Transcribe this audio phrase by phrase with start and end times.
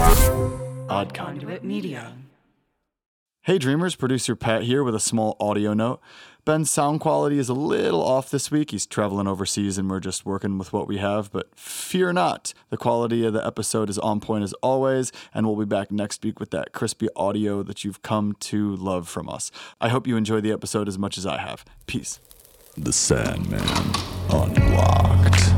[0.00, 2.14] Odd Conduit Media.
[3.42, 6.00] Hey Dreamers, producer Pat here with a small audio note.
[6.46, 8.70] Ben's sound quality is a little off this week.
[8.70, 12.54] He's traveling overseas and we're just working with what we have, but fear not.
[12.70, 16.24] The quality of the episode is on point as always, and we'll be back next
[16.24, 19.50] week with that crispy audio that you've come to love from us.
[19.82, 21.62] I hope you enjoy the episode as much as I have.
[21.86, 22.20] Peace.
[22.74, 23.60] The Sandman
[24.30, 25.49] Unlocked.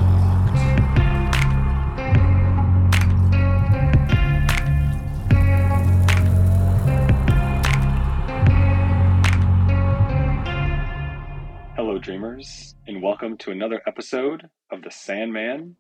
[12.42, 15.76] Dreamers, and welcome to another episode of The Sandman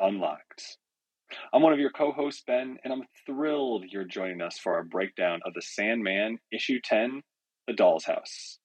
[0.00, 0.78] Unlocked.
[1.52, 4.84] I'm one of your co hosts, Ben, and I'm thrilled you're joining us for our
[4.84, 7.20] breakdown of The Sandman, Issue 10,
[7.66, 8.58] The Doll's House.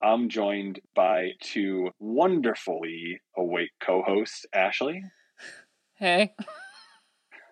[0.00, 5.02] I'm joined by two wonderfully awake co hosts, Ashley
[5.94, 6.34] Hey.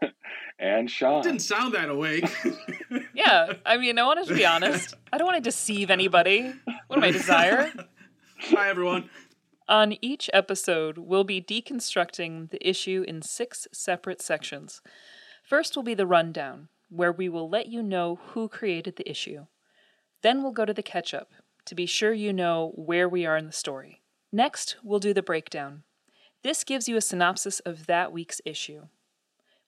[0.59, 1.23] and Sean.
[1.23, 2.25] Didn't sound that awake.
[3.15, 4.95] Yeah, I mean, I wanted to be honest.
[5.11, 6.53] I don't want to deceive anybody.
[6.87, 7.73] What am I desire?
[8.39, 9.09] Hi, everyone.
[9.69, 14.83] On each episode, we'll be deconstructing the issue in six separate sections.
[15.43, 19.47] First will be the rundown, where we will let you know who created the issue.
[20.23, 21.31] Then we'll go to the catch up,
[21.65, 24.03] to be sure you know where we are in the story.
[24.31, 25.85] Next, we'll do the breakdown.
[26.43, 28.83] This gives you a synopsis of that week's issue.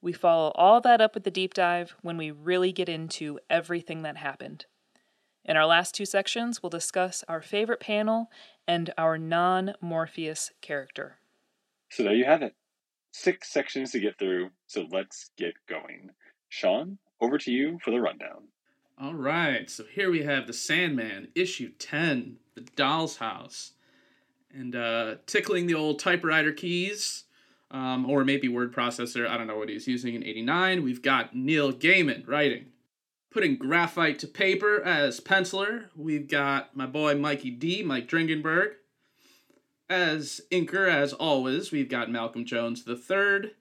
[0.01, 4.03] We follow all that up with the deep dive when we really get into everything
[4.03, 4.67] that happened.
[5.45, 8.31] In our last two sections, we'll discuss our favorite panel
[8.67, 11.19] and our non Morpheus character.
[11.91, 12.55] So there you have it.
[13.13, 16.11] Six sections to get through, so let's get going.
[16.49, 18.49] Sean, over to you for the rundown.
[19.01, 23.73] All right, so here we have The Sandman, issue 10, The Doll's House.
[24.53, 27.25] And uh, tickling the old typewriter keys,
[27.70, 31.34] um, or maybe word processor, I don't know what he's using in 89, we've got
[31.34, 32.66] Neil Gaiman writing.
[33.30, 38.73] Putting graphite to paper as penciler, we've got my boy Mikey D, Mike Dringenberg.
[39.90, 43.52] As inker, as always, we've got Malcolm Jones III.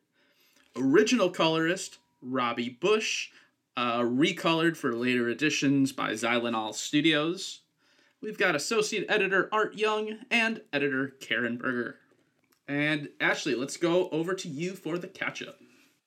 [0.76, 3.30] Original colorist, Robbie Busch,
[3.76, 7.62] uh, recolored for later editions by Xylenol Studios.
[8.22, 11.98] We've got associate editor Art Young and editor Karen Berger.
[12.68, 15.58] And Ashley, let's go over to you for the catch up.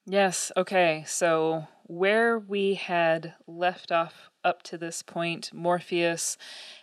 [0.06, 6.36] Yes, okay, so where we had left off up to this point, Morpheus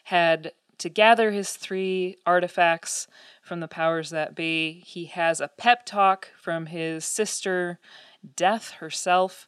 [0.06, 3.08] had to gather his three artifacts
[3.42, 4.84] from the powers that be.
[4.86, 7.80] He has a pep talk from his sister,
[8.36, 9.48] Death herself,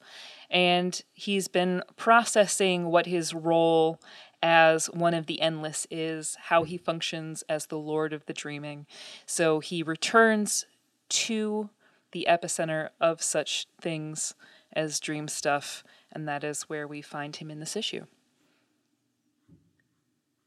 [0.49, 3.99] and he's been processing what his role
[4.41, 8.85] as one of the endless is, how he functions as the Lord of the Dreaming.
[9.25, 10.65] So he returns
[11.09, 11.69] to
[12.11, 14.33] the epicenter of such things
[14.73, 18.05] as dream stuff, and that is where we find him in this issue.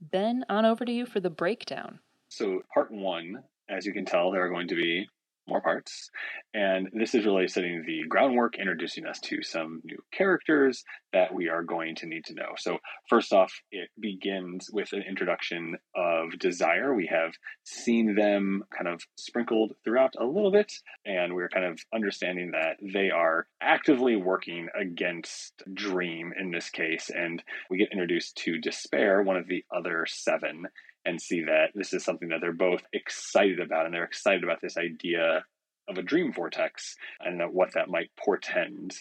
[0.01, 2.01] Ben, on over to you for the breakdown.
[2.29, 5.09] So, part one, as you can tell, there are going to be
[5.47, 6.11] more parts.
[6.55, 11.49] And this is really setting the groundwork, introducing us to some new characters that we
[11.49, 12.53] are going to need to know.
[12.57, 16.95] So, first off, it begins with an introduction of Desire.
[16.95, 17.33] We have
[17.65, 20.73] seen them kind of sprinkled throughout a little bit,
[21.05, 27.11] and we're kind of understanding that they are actively working against Dream in this case.
[27.15, 30.67] And we get introduced to Despair, one of the other seven
[31.05, 34.61] and see that this is something that they're both excited about and they're excited about
[34.61, 35.45] this idea
[35.89, 38.95] of a dream vortex and what that might portend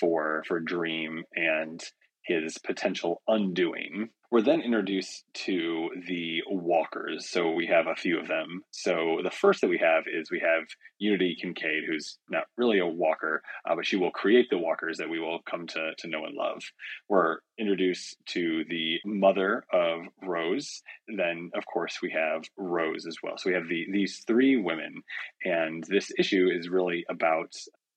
[0.00, 1.82] for for dream and
[2.24, 8.26] his potential undoing we're then introduced to the walkers so we have a few of
[8.26, 8.64] them.
[8.72, 10.64] So the first that we have is we have
[10.98, 15.08] unity kincaid who's not really a walker uh, but she will create the walkers that
[15.08, 16.64] we will come to, to know and love.
[17.08, 20.82] We're introduced to the mother of rose.
[21.06, 23.34] Then of course we have rose as well.
[23.38, 25.02] So we have the, these three women
[25.44, 27.52] and this issue is really about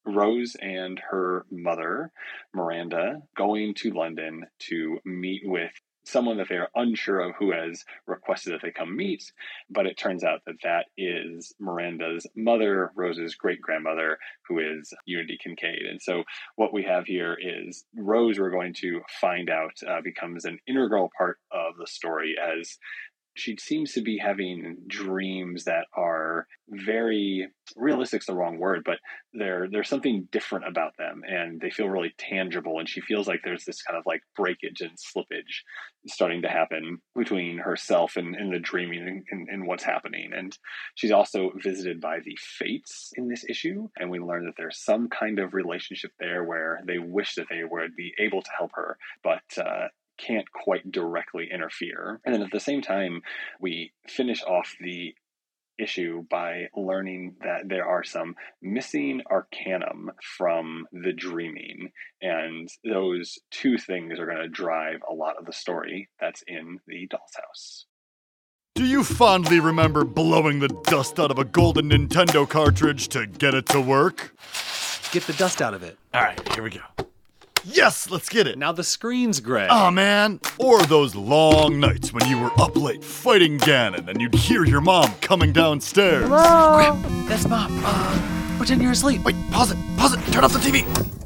[0.07, 2.11] Rose and her mother,
[2.53, 5.71] Miranda, going to London to meet with
[6.07, 9.31] someone that they are unsure of who has requested that they come meet.
[9.69, 14.17] But it turns out that that is Miranda's mother, Rose's great grandmother,
[14.47, 15.83] who is Unity Kincaid.
[15.89, 16.23] And so
[16.55, 21.11] what we have here is Rose, we're going to find out, uh, becomes an integral
[21.17, 22.77] part of the story as
[23.37, 28.97] she seems to be having dreams that are very realistic's the wrong word but
[29.33, 33.39] there there's something different about them and they feel really tangible and she feels like
[33.43, 35.61] there's this kind of like breakage and slippage
[36.07, 40.57] starting to happen between herself and, and the dreaming and, and what's happening and
[40.95, 45.07] she's also visited by the fates in this issue and we learn that there's some
[45.09, 48.97] kind of relationship there where they wish that they would be able to help her
[49.23, 49.87] but uh,
[50.17, 52.19] can't quite directly interfere.
[52.25, 52.47] And then mm-hmm.
[52.47, 53.21] at the same time,
[53.59, 55.13] we finish off the
[55.79, 61.91] issue by learning that there are some missing arcanum from the dreaming.
[62.21, 66.79] And those two things are going to drive a lot of the story that's in
[66.87, 67.85] the doll's house.
[68.75, 73.55] Do you fondly remember blowing the dust out of a golden Nintendo cartridge to get
[73.55, 74.35] it to work?
[75.11, 75.97] Get the dust out of it.
[76.13, 76.81] All right, here we go.
[77.65, 78.57] Yes, let's get it.
[78.57, 79.67] Now the screen's gray.
[79.69, 80.39] Oh man.
[80.59, 84.81] Or those long nights when you were up late fighting Ganon and you'd hear your
[84.81, 86.27] mom coming downstairs.
[86.27, 86.95] Hello?
[87.27, 87.81] That's Mom.
[87.83, 89.23] Uh, pretend you're asleep.
[89.23, 91.16] Wait, pause it, pause it, turn off the TV.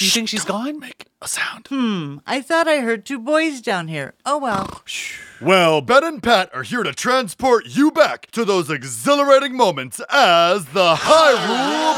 [0.00, 0.80] Do, do you think she's gone?
[0.80, 1.66] Make a sound.
[1.66, 4.14] Hmm, I thought I heard two boys down here.
[4.24, 4.80] Oh well.
[5.42, 10.64] Well, Ben and Pat are here to transport you back to those exhilarating moments as
[10.64, 11.94] the Hyrule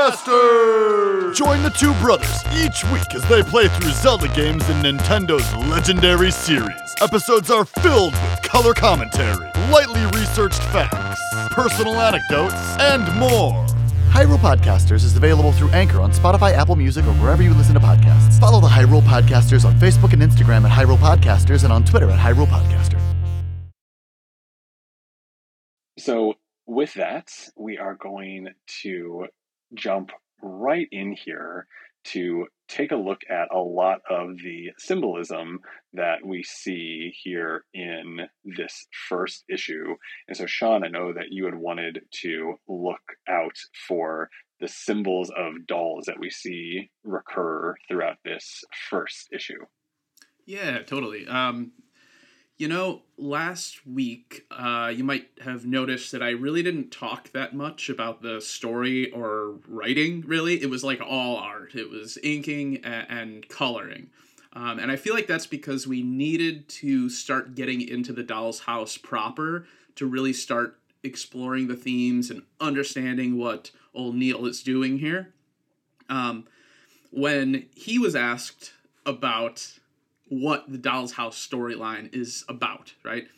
[0.00, 1.34] Podcaster.
[1.34, 6.30] Join the two brothers each week as they play through Zelda games in Nintendo's legendary
[6.30, 6.76] series.
[7.00, 11.18] Episodes are filled with color commentary, lightly researched facts,
[11.50, 13.66] personal anecdotes, and more.
[14.10, 17.80] Hyrule Podcasters is available through Anchor on Spotify, Apple Music, or wherever you listen to
[17.80, 18.40] podcasts.
[18.40, 22.18] Follow the Hyrule Podcasters on Facebook and Instagram at Hyrule Podcasters and on Twitter at
[22.18, 23.00] Hyrule Podcaster.
[25.96, 26.34] So,
[26.66, 28.48] with that, we are going
[28.82, 29.26] to
[29.74, 30.10] jump
[30.42, 31.68] right in here
[32.06, 35.60] to take a look at a lot of the symbolism
[35.92, 39.96] that we see here in this first issue.
[40.28, 43.56] And so, Sean, I know that you had wanted to look out
[43.88, 44.30] for
[44.60, 49.64] the symbols of dolls that we see recur throughout this first issue.
[50.46, 51.26] Yeah, totally.
[51.26, 51.72] Um,
[52.60, 57.54] you know, last week, uh, you might have noticed that I really didn't talk that
[57.54, 60.60] much about the story or writing, really.
[60.60, 64.10] It was like all art, it was inking and, coloring.
[64.52, 68.60] Um, and I feel like that's because we needed to start getting into the doll's
[68.60, 69.64] house proper
[69.94, 75.32] to really start exploring the themes and understanding what old Neil is doing here.
[76.10, 76.44] Um,
[77.10, 78.74] when he was asked
[79.06, 79.79] about
[80.30, 83.28] what the Doll's House storyline is about, right?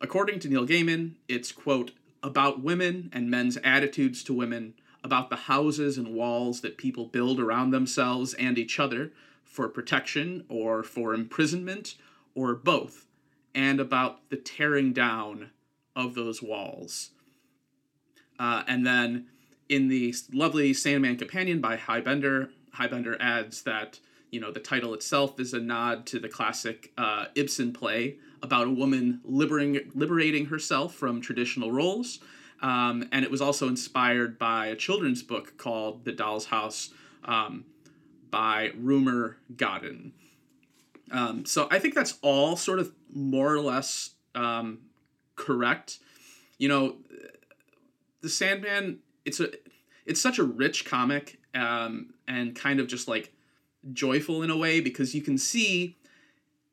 [0.00, 1.92] According to Neil Gaiman, it's, quote,
[2.22, 7.40] about women and men's attitudes to women, about the houses and walls that people build
[7.40, 9.10] around themselves and each other
[9.42, 11.96] for protection or for imprisonment
[12.34, 13.06] or both,
[13.54, 15.50] and about the tearing down
[15.96, 17.10] of those walls.
[18.38, 19.26] Uh, and then
[19.68, 24.00] in the lovely Sandman Companion by Hy Bender, Highbender adds that
[24.34, 28.66] you know the title itself is a nod to the classic uh, Ibsen play about
[28.66, 32.18] a woman liberating liberating herself from traditional roles,
[32.60, 36.90] um, and it was also inspired by a children's book called The Doll's House
[37.24, 37.64] um,
[38.30, 40.12] by Rumer Godden.
[41.12, 44.80] Um, so I think that's all sort of more or less um,
[45.36, 46.00] correct.
[46.58, 46.96] You know,
[48.20, 48.98] the Sandman.
[49.24, 49.52] It's a
[50.04, 53.32] it's such a rich comic um, and kind of just like
[53.92, 55.96] joyful in a way because you can see,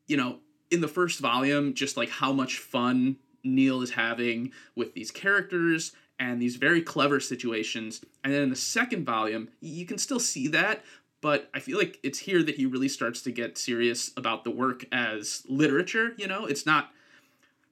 [0.08, 4.94] you know, in the first volume, just like how much fun Neil is having with
[4.94, 8.02] these characters and these very clever situations.
[8.24, 10.83] And then in the second volume, you can still see that,
[11.19, 14.52] but I feel like it's here that he really starts to get serious about the
[14.52, 16.45] work as literature, you know?
[16.45, 16.92] It's not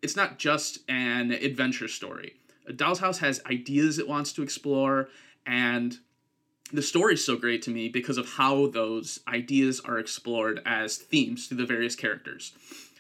[0.02, 2.36] it's not just an adventure story.
[2.66, 5.10] A Doll's House has ideas it wants to explore
[5.46, 5.98] and
[6.72, 10.98] the story is so great to me because of how those ideas are explored as
[10.98, 12.54] themes through the various characters.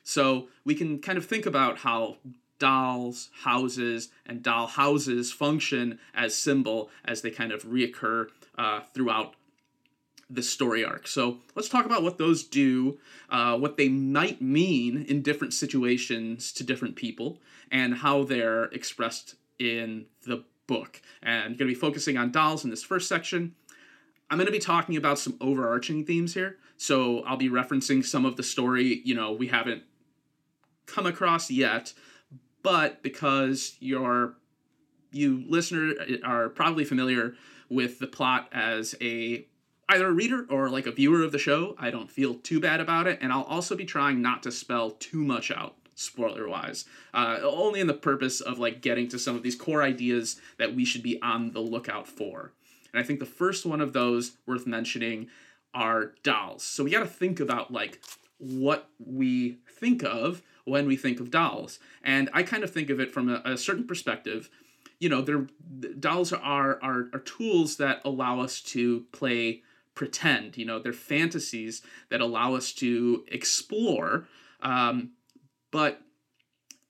[0.03, 2.17] So we can kind of think about how
[2.57, 9.35] dolls, houses, and doll houses function as symbol as they kind of reoccur uh, throughout
[10.29, 11.07] the story arc.
[11.07, 12.99] So let's talk about what those do,
[13.29, 17.39] uh, what they might mean in different situations to different people,
[17.71, 21.01] and how they're expressed in the book.
[21.23, 23.55] And I'm going to be focusing on dolls in this first section.
[24.29, 26.57] I'm going to be talking about some overarching themes here.
[26.77, 29.83] So I'll be referencing some of the story, you know, we haven't
[30.85, 31.93] come across yet,
[32.63, 34.35] but because you're
[35.11, 35.93] you listener
[36.23, 37.33] are probably familiar
[37.69, 39.45] with the plot as a
[39.89, 42.79] either a reader or like a viewer of the show, I don't feel too bad
[42.79, 45.75] about it, and I'll also be trying not to spell too much out.
[45.95, 46.85] spoiler wise.
[47.13, 50.73] Uh, only in the purpose of like getting to some of these core ideas that
[50.73, 52.53] we should be on the lookout for.
[52.93, 55.27] And I think the first one of those worth mentioning
[55.73, 56.63] are dolls.
[56.63, 58.01] So we got to think about like
[58.37, 61.79] what we think of when we think of dolls.
[62.03, 64.49] And I kind of think of it from a, a certain perspective.
[64.99, 65.47] You know, they're
[65.99, 69.61] dolls are, are are tools that allow us to play
[69.95, 70.57] pretend.
[70.57, 74.27] You know, they're fantasies that allow us to explore,
[74.61, 75.11] um,
[75.71, 76.01] but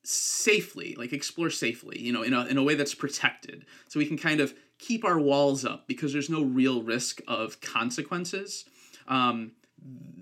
[0.03, 1.99] safely, like explore safely.
[1.99, 5.05] You know, in a in a way that's protected, so we can kind of keep
[5.05, 8.65] our walls up because there's no real risk of consequences.
[9.07, 9.51] Um,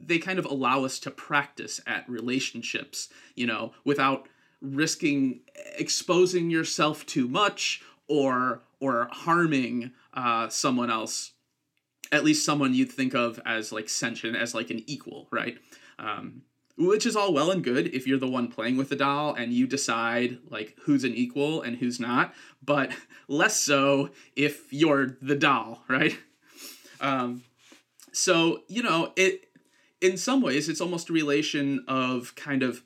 [0.06, 4.28] they kind of allow us to practice at relationships, you know, without
[4.62, 5.42] risking
[5.78, 11.32] exposing yourself too much or or harming uh, someone else,
[12.12, 15.58] at least someone you'd think of as like sentient, as like an equal, right?
[16.00, 16.44] Um,
[16.78, 19.52] which is all well and good if you're the one playing with the doll and
[19.52, 22.92] you decide like who's an equal and who's not, but
[23.28, 26.18] less so if you're the doll, right?
[27.02, 27.44] Um,
[28.12, 29.46] so you know it
[30.02, 32.84] in some ways it's almost a relation of kind of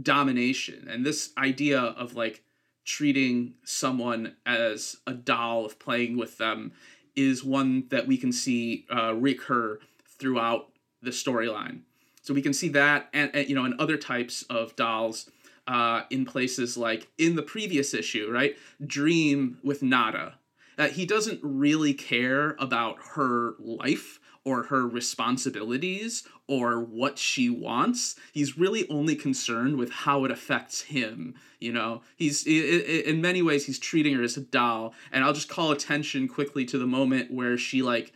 [0.00, 2.44] domination and this idea of like
[2.84, 6.72] treating someone as a doll of playing with them
[7.16, 9.80] is one that we can see uh, recur
[10.18, 10.68] throughout
[11.02, 11.80] the storyline
[12.28, 15.30] so we can see that and, and, you know and other types of dolls
[15.66, 18.54] uh, in places like in the previous issue right
[18.86, 20.34] dream with nada
[20.76, 28.14] uh, he doesn't really care about her life or her responsibilities or what she wants.
[28.32, 31.34] He's really only concerned with how it affects him.
[31.58, 34.94] You know, he's in many ways he's treating her as a doll.
[35.10, 38.12] And I'll just call attention quickly to the moment where she like,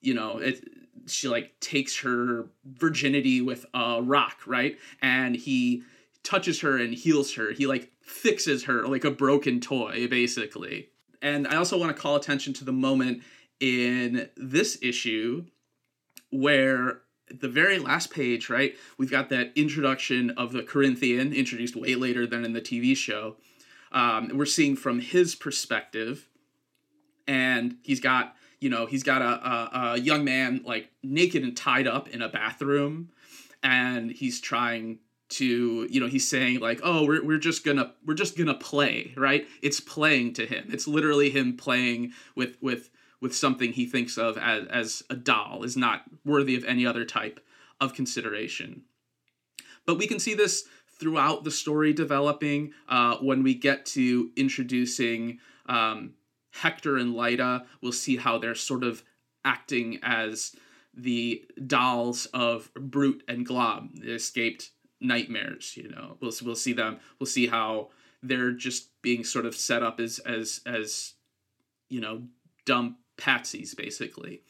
[0.00, 0.64] you know, it
[1.10, 4.78] she like takes her virginity with a rock, right?
[5.00, 5.82] And he
[6.22, 7.52] touches her and heals her.
[7.52, 10.88] He like fixes her like a broken toy, basically.
[11.20, 13.22] And I also want to call attention to the moment
[13.60, 15.46] in this issue
[16.30, 21.94] where the very last page, right, we've got that introduction of the Corinthian, introduced way
[21.94, 23.36] later than in the TV show.
[23.92, 26.28] Um, we're seeing from his perspective,
[27.26, 31.56] and he's got, you know, he's got a, a, a young man like naked and
[31.56, 33.10] tied up in a bathroom,
[33.62, 34.98] and he's trying
[35.30, 39.12] to you know he's saying like oh we're, we're just gonna we're just gonna play
[39.14, 42.88] right it's playing to him it's literally him playing with with
[43.20, 47.04] with something he thinks of as, as a doll is not worthy of any other
[47.04, 47.40] type
[47.80, 48.82] of consideration.
[49.86, 50.64] But we can see this
[50.98, 56.14] throughout the story developing uh, when we get to introducing um,
[56.50, 57.66] Hector and Lyda.
[57.80, 59.02] We'll see how they're sort of
[59.44, 60.54] acting as
[60.94, 65.76] the dolls of Brute and Glob, the escaped nightmares.
[65.76, 66.98] You know, we'll we'll see them.
[67.18, 67.90] We'll see how
[68.22, 71.14] they're just being sort of set up as as as
[71.88, 72.22] you know
[72.64, 74.42] dumb patsies, basically.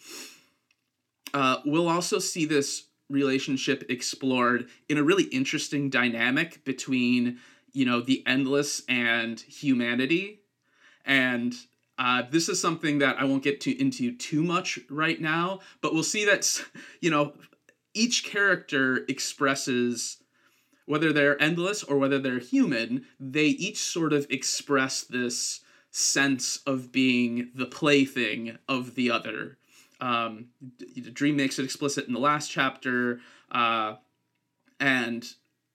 [1.34, 7.38] Uh, we'll also see this relationship explored in a really interesting dynamic between,
[7.72, 10.40] you know, the endless and humanity.
[11.04, 11.54] And
[11.98, 15.92] uh, this is something that I won't get to into too much right now, but
[15.92, 16.48] we'll see that,
[17.00, 17.34] you know,
[17.94, 20.18] each character expresses
[20.86, 26.92] whether they're endless or whether they're human, they each sort of express this sense of
[26.92, 29.58] being the plaything of the other.
[30.00, 30.46] Um,
[31.12, 33.96] Dream makes it explicit in the last chapter, uh,
[34.78, 35.26] and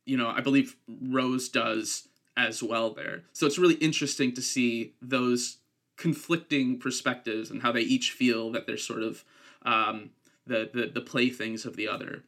[0.06, 3.24] you know I believe Rose does as well there.
[3.34, 5.58] So it's really interesting to see those
[5.98, 9.24] conflicting perspectives and how they each feel that they're sort of
[9.64, 10.12] um,
[10.46, 12.24] the, the the playthings of the other.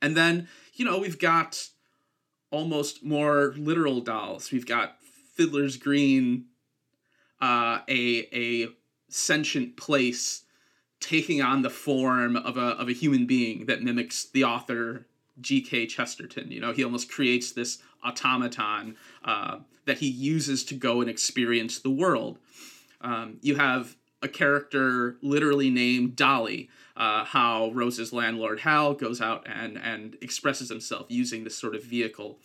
[0.00, 1.68] And then you know we've got
[2.50, 4.52] almost more literal dolls.
[4.52, 4.96] We've got
[5.34, 6.46] Fiddler's Green
[7.40, 8.68] uh, a a
[9.08, 10.44] sentient place
[11.00, 15.06] taking on the form of a of a human being that mimics the author
[15.40, 15.86] G.K.
[15.86, 16.50] Chesterton.
[16.50, 21.78] You know, he almost creates this automaton uh, that he uses to go and experience
[21.78, 22.38] the world.
[23.00, 26.68] Um, you have a character literally named Dolly.
[26.96, 31.84] Uh, how Rose's landlord Hal goes out and and expresses himself using this sort of
[31.84, 32.40] vehicle,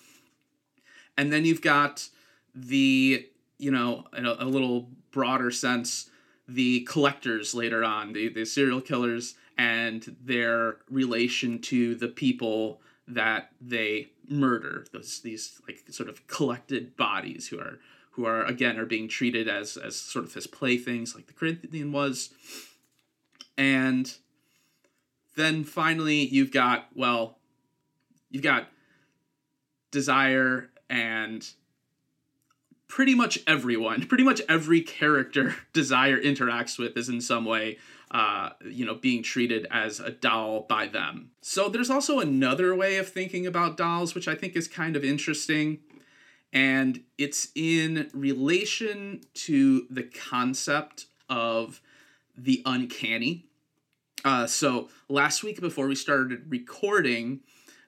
[1.17, 2.07] and then you've got
[2.53, 3.27] the
[3.63, 6.09] you know, in a, a little broader sense,
[6.47, 12.81] the collectors later on, the, the serial killers and their relation to the people
[13.13, 14.85] that they murder.
[14.91, 17.79] Those these like sort of collected bodies who are
[18.11, 21.91] who are again are being treated as as sort of as playthings like the Corinthian
[21.91, 22.33] was.
[23.57, 24.13] And
[25.35, 27.37] then finally you've got well
[28.29, 28.67] you've got
[29.91, 31.47] Desire and
[32.87, 37.77] pretty much everyone, pretty much every character Desire interacts with is in some way,
[38.13, 41.31] uh, you know, being treated as a doll by them.
[41.41, 45.03] So there's also another way of thinking about dolls, which I think is kind of
[45.03, 45.79] interesting.
[46.53, 51.81] And it's in relation to the concept of
[52.37, 53.47] the uncanny.
[54.23, 57.39] Uh, so last week, before we started recording,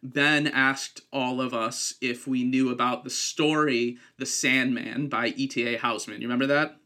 [0.01, 5.77] Ben asked all of us if we knew about the story "The Sandman" by E.T.A.
[5.77, 6.21] Hoffmann.
[6.21, 6.77] You remember that?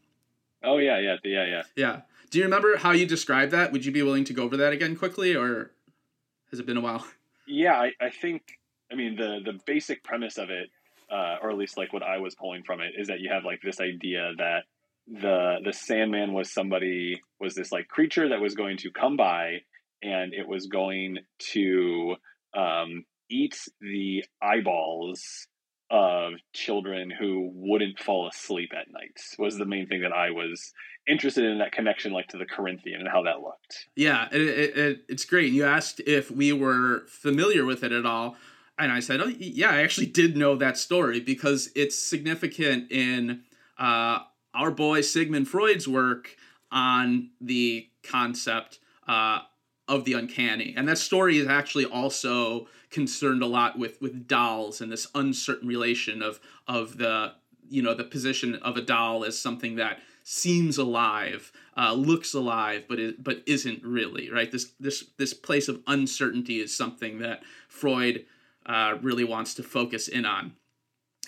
[0.62, 1.62] Oh yeah, yeah, yeah, yeah.
[1.74, 2.00] Yeah.
[2.30, 3.72] Do you remember how you described that?
[3.72, 5.72] Would you be willing to go over that again quickly, or
[6.50, 7.06] has it been a while?
[7.52, 8.42] Yeah, I, I think.
[8.92, 10.70] I mean, the the basic premise of it,
[11.10, 13.44] uh, or at least like what I was pulling from it, is that you have
[13.44, 14.60] like this idea that
[15.08, 19.62] the the Sandman was somebody was this like creature that was going to come by,
[20.00, 21.18] and it was going
[21.52, 22.14] to
[22.56, 25.48] um, eat the eyeballs
[25.90, 30.72] of children who wouldn't fall asleep at night was the main thing that I was
[31.08, 33.86] interested in that connection like to the Corinthian and how that looked.
[33.96, 35.52] Yeah, it, it, it, it's great.
[35.52, 38.36] You asked if we were familiar with it at all.
[38.78, 43.42] And I said, oh, yeah, I actually did know that story because it's significant in
[43.78, 44.20] uh,
[44.54, 46.36] our boy Sigmund Freud's work
[46.72, 49.40] on the concept uh,
[49.90, 50.72] of the uncanny.
[50.76, 55.68] And that story is actually also concerned a lot with with dolls and this uncertain
[55.68, 57.34] relation of of the
[57.68, 62.84] you know the position of a doll as something that seems alive, uh, looks alive,
[62.88, 64.50] but is, but isn't really right.
[64.52, 68.24] This this this place of uncertainty is something that Freud
[68.66, 70.52] uh, really wants to focus in on.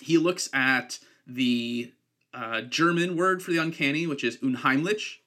[0.00, 1.92] He looks at the
[2.32, 5.18] uh, German word for the uncanny, which is unheimlich,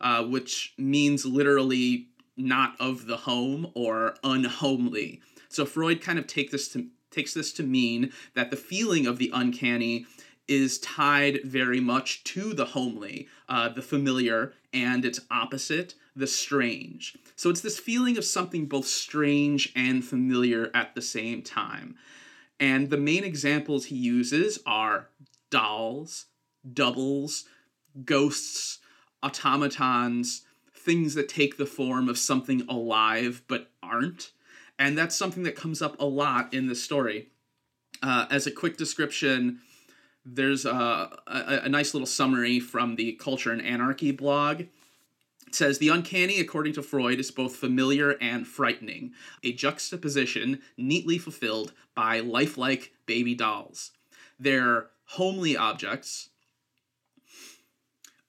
[0.00, 5.20] uh, which means literally not of the home or unhomely.
[5.48, 9.18] So Freud kind of take this to, takes this to mean that the feeling of
[9.18, 10.06] the uncanny
[10.46, 17.16] is tied very much to the homely, uh, the familiar, and its opposite, the strange.
[17.36, 21.96] So it's this feeling of something both strange and familiar at the same time.
[22.60, 25.08] And the main examples he uses are
[25.50, 26.26] dolls,
[26.72, 27.44] doubles,
[28.04, 28.78] ghosts,
[29.22, 30.43] automatons,
[30.84, 34.32] things that take the form of something alive but aren't.
[34.78, 37.28] And that's something that comes up a lot in the story.
[38.02, 39.60] Uh, as a quick description,
[40.26, 40.70] there's a,
[41.26, 44.62] a, a nice little summary from the Culture and Anarchy blog.
[45.46, 51.18] It says the uncanny, according to Freud, is both familiar and frightening, a juxtaposition neatly
[51.18, 53.92] fulfilled by lifelike baby dolls.
[54.38, 56.30] They're homely objects,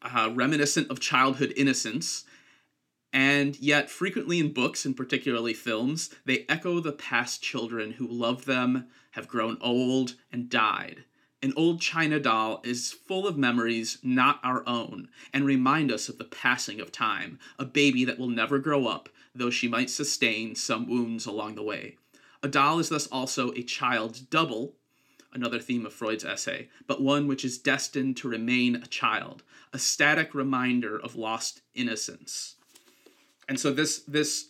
[0.03, 2.25] uh, reminiscent of childhood innocence,
[3.15, 8.45] and yet frequently in books and particularly films, they echo the past children who loved
[8.45, 11.05] them, have grown old, and died.
[11.41, 16.17] An old China doll is full of memories not our own and remind us of
[16.17, 20.53] the passing of time, a baby that will never grow up, though she might sustain
[20.53, 21.95] some wounds along the way.
[22.43, 24.75] A doll is thus also a child's double,
[25.31, 29.79] another theme of Freud's essay, but one which is destined to remain a child, a
[29.79, 32.55] static reminder of lost innocence
[33.47, 34.49] and so this this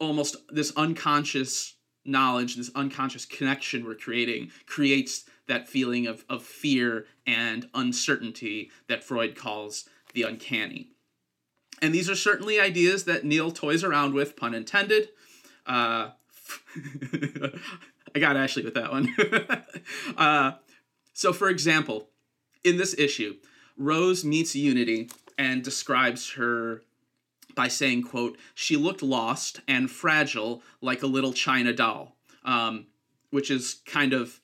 [0.00, 7.06] almost this unconscious knowledge this unconscious connection we're creating creates that feeling of, of fear
[7.26, 10.88] and uncertainty that freud calls the uncanny.
[11.82, 15.10] And these are certainly ideas that neil toys around with pun intended.
[15.66, 16.10] Uh,
[18.14, 19.14] i got ashley with that one.
[20.16, 20.52] Uh,
[21.12, 22.08] so for example
[22.62, 23.34] in this issue
[23.76, 26.82] rose meets unity and describes her
[27.54, 32.86] by saying, quote, she looked lost and fragile like a little china doll, um,
[33.30, 34.40] which is kind of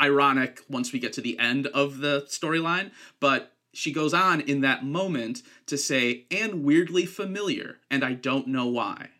[0.00, 2.90] ironic once we get to the end of the storyline.
[3.20, 8.48] But she goes on in that moment to say, and weirdly familiar, and I don't
[8.48, 9.10] know why.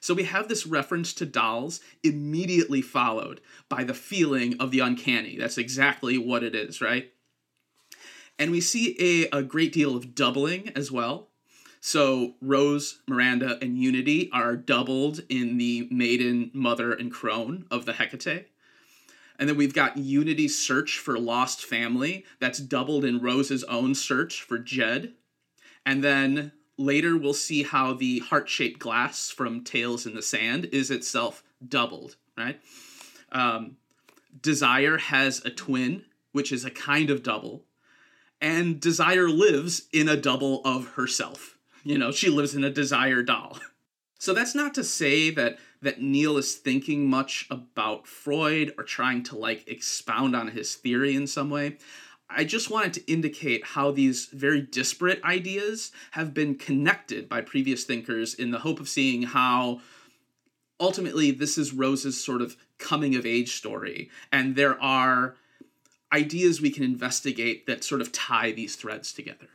[0.00, 5.38] So we have this reference to dolls immediately followed by the feeling of the uncanny.
[5.38, 7.10] That's exactly what it is, right?
[8.38, 8.96] And we see
[9.32, 11.28] a, a great deal of doubling as well.
[11.86, 17.92] So Rose, Miranda, and Unity are doubled in the maiden, mother, and crone of the
[17.92, 18.46] Hecate.
[19.38, 22.24] And then we've got Unity's search for lost family.
[22.40, 25.12] That's doubled in Rose's own search for Jed.
[25.84, 30.70] And then later we'll see how the heart shaped glass from Tales in the Sand
[30.72, 32.58] is itself doubled, right?
[33.30, 33.76] Um,
[34.40, 37.66] Desire has a twin, which is a kind of double.
[38.40, 41.53] And Desire lives in a double of herself.
[41.84, 43.58] You know, she lives in a desire doll.
[44.16, 49.22] So that's not to say that that Neil is thinking much about Freud or trying
[49.24, 51.76] to like expound on his theory in some way.
[52.30, 57.84] I just wanted to indicate how these very disparate ideas have been connected by previous
[57.84, 59.82] thinkers in the hope of seeing how
[60.80, 64.10] ultimately this is Rose's sort of coming of age story.
[64.32, 65.36] And there are
[66.12, 69.48] ideas we can investigate that sort of tie these threads together.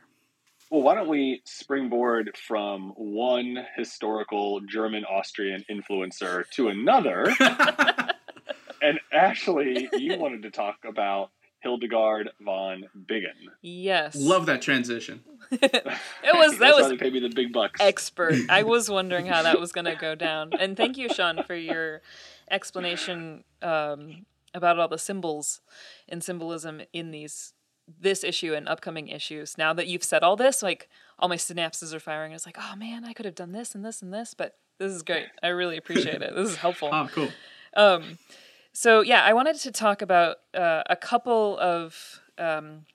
[0.70, 7.34] Well, why don't we springboard from one historical German Austrian influencer to another?
[8.82, 11.30] and Ashley, you wanted to talk about
[11.60, 13.50] Hildegard von Bingen.
[13.62, 14.14] Yes.
[14.14, 15.24] Love that transition.
[15.50, 15.84] it
[16.32, 17.80] was that was pay me the big bucks.
[17.80, 18.34] expert.
[18.48, 20.52] I was wondering how that was going to go down.
[20.58, 22.00] And thank you, Sean, for your
[22.50, 25.60] explanation um, about all the symbols
[26.08, 27.54] and symbolism in these
[28.00, 29.56] this issue and upcoming issues.
[29.56, 32.32] Now that you've said all this, like all my synapses are firing.
[32.32, 34.92] It's like, oh man, I could have done this and this and this, but this
[34.92, 35.26] is great.
[35.42, 36.34] I really appreciate it.
[36.34, 36.90] This is helpful.
[36.92, 37.28] Oh, cool.
[37.76, 38.18] Um,
[38.72, 42.86] so yeah, I wanted to talk about uh, a couple of um,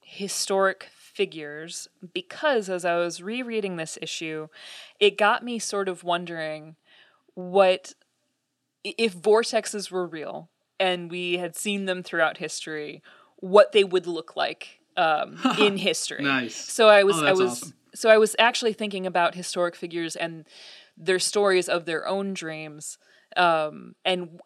[0.00, 4.48] historic figures because as I was rereading this issue,
[5.00, 6.76] it got me sort of wondering
[7.34, 7.94] what
[8.84, 13.02] if vortexes were real and we had seen them throughout history,
[13.36, 16.24] what they would look like um, in history.
[16.24, 16.54] Nice.
[16.54, 17.74] So I was Oh, I was awesome.
[17.94, 20.46] so I was actually thinking about historic figures and
[20.96, 22.98] their stories of their own dreams.
[23.36, 24.40] Um, and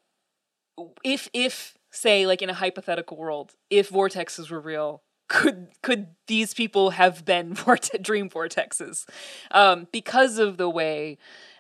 [1.04, 6.54] if if say like in a hypothetical world, if vortexes were real, could could these
[6.54, 9.08] people have been vorte- dream vortexes?
[9.50, 11.18] Um, because of the way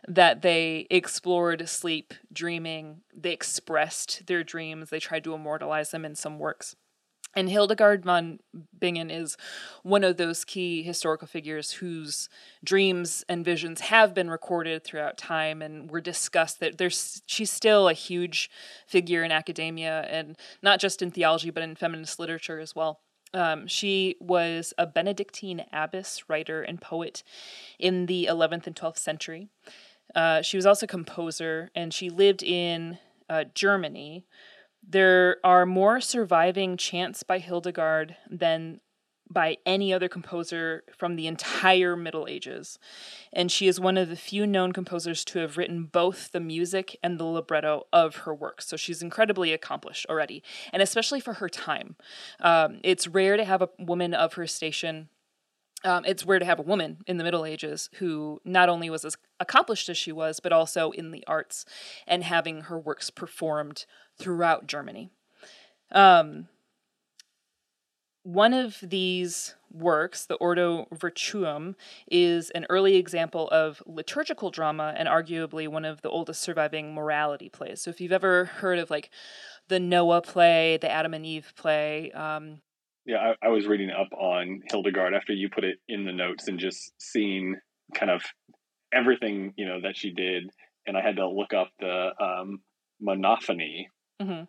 [0.08, 6.14] that they explored sleep, dreaming, they expressed their dreams, they tried to immortalize them in
[6.14, 6.74] some works.
[7.34, 8.40] And Hildegard von
[8.78, 9.36] Bingen is
[9.82, 12.28] one of those key historical figures whose
[12.64, 16.58] dreams and visions have been recorded throughout time and were discussed.
[16.58, 18.50] That there's she's still a huge
[18.86, 23.00] figure in academia and not just in theology but in feminist literature as well.
[23.32, 27.22] Um, she was a Benedictine abbess, writer, and poet
[27.78, 29.48] in the 11th and 12th century.
[30.14, 34.26] Uh, she was also a composer, and she lived in uh, Germany.
[34.86, 38.80] There are more surviving chants by Hildegard than
[39.32, 42.78] by any other composer from the entire Middle Ages.
[43.32, 46.98] And she is one of the few known composers to have written both the music
[47.02, 48.66] and the libretto of her works.
[48.66, 51.94] So she's incredibly accomplished already, and especially for her time.
[52.40, 55.08] Um, it's rare to have a woman of her station
[55.84, 59.04] um, it's rare to have a woman in the Middle Ages who not only was
[59.04, 61.64] as accomplished as she was, but also in the arts
[62.06, 63.86] and having her works performed
[64.18, 65.10] throughout Germany.
[65.92, 66.48] Um,
[68.22, 71.76] one of these works, the Ordo Virtuum,
[72.10, 77.48] is an early example of liturgical drama and arguably one of the oldest surviving morality
[77.48, 77.80] plays.
[77.80, 79.10] So if you've ever heard of like
[79.68, 82.60] the Noah play, the Adam and Eve play, um,
[83.06, 86.48] Yeah, I, I was reading up on Hildegard after you put it in the notes
[86.48, 87.56] and just seeing
[87.94, 88.22] kind of
[88.92, 90.50] everything you know that she did,
[90.86, 92.60] and I had to look up the um,
[93.00, 93.88] monophony,
[94.20, 94.46] mhm.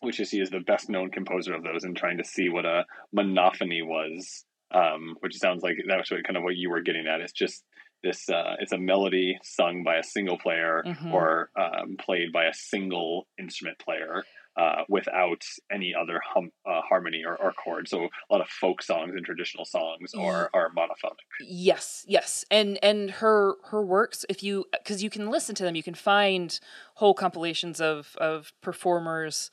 [0.00, 2.64] which is he is the best known composer of those, and trying to see what
[2.66, 4.44] a monophony was,
[4.74, 7.20] um, which sounds like that's what kind of what you were getting at.
[7.20, 7.64] It's just
[8.02, 8.28] this.
[8.28, 11.12] Uh, it's a melody sung by a single player Mhm.
[11.12, 14.24] or um, played by a single instrument player.
[14.56, 18.82] Uh, without any other hum, uh, harmony or, or chord, so a lot of folk
[18.82, 21.18] songs and traditional songs are are monophonic.
[21.42, 25.76] Yes, yes, and and her her works, if you because you can listen to them,
[25.76, 26.58] you can find
[26.94, 29.50] whole compilations of of performers,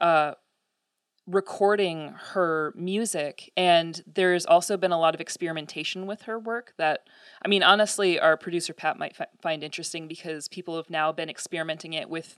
[0.00, 0.34] uh,
[1.26, 7.08] recording her music, and there's also been a lot of experimentation with her work that
[7.44, 11.28] I mean, honestly, our producer Pat might fi- find interesting because people have now been
[11.28, 12.36] experimenting it with.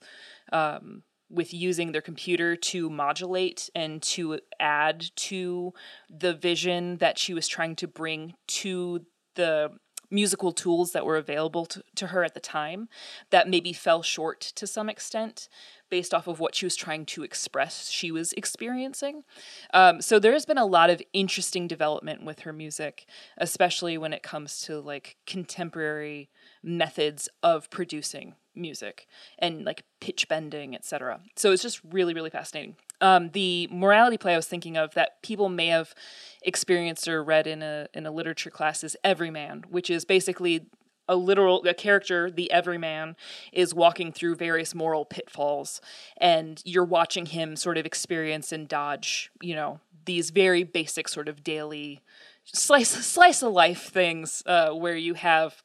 [0.50, 5.72] Um, with using their computer to modulate and to add to
[6.08, 9.70] the vision that she was trying to bring to the
[10.10, 12.88] musical tools that were available to, to her at the time
[13.30, 15.48] that maybe fell short to some extent
[15.88, 19.22] based off of what she was trying to express she was experiencing.
[19.72, 23.06] Um, so there has been a lot of interesting development with her music
[23.38, 26.28] especially when it comes to like contemporary
[26.62, 29.06] methods of producing music
[29.38, 32.76] and like pitch bending etc so it's just really really fascinating.
[33.00, 35.94] Um, the morality play i was thinking of that people may have
[36.42, 40.66] experienced or read in a in a literature class is everyman which is basically
[41.08, 43.16] a literal a character the everyman
[43.52, 45.80] is walking through various moral pitfalls
[46.16, 51.28] and you're watching him sort of experience and dodge you know these very basic sort
[51.28, 52.02] of daily
[52.44, 55.62] slice slice of life things uh, where you have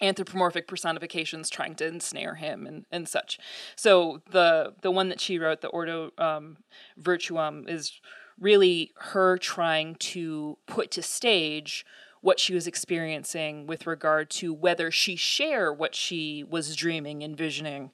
[0.00, 3.38] anthropomorphic personifications trying to ensnare him and, and such.
[3.76, 6.58] So the the one that she wrote, the Ordo um,
[6.96, 8.00] Virtuum, is
[8.38, 11.84] really her trying to put to stage
[12.20, 17.90] what she was experiencing with regard to whether she share what she was dreaming, envisioning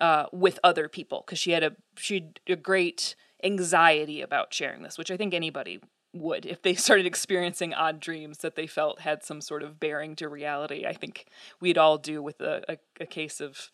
[0.00, 4.82] uh, with other people, because she had a she had a great anxiety about sharing
[4.82, 5.80] this, which I think anybody
[6.12, 10.16] would if they started experiencing odd dreams that they felt had some sort of bearing
[10.16, 10.84] to reality.
[10.86, 11.26] I think
[11.60, 13.70] we'd all do with a, a, a case of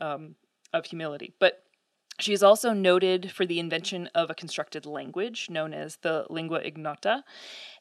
[0.00, 0.34] um,
[0.72, 1.32] of humility.
[1.38, 1.62] But
[2.18, 6.60] she is also noted for the invention of a constructed language known as the lingua
[6.60, 7.24] ignota,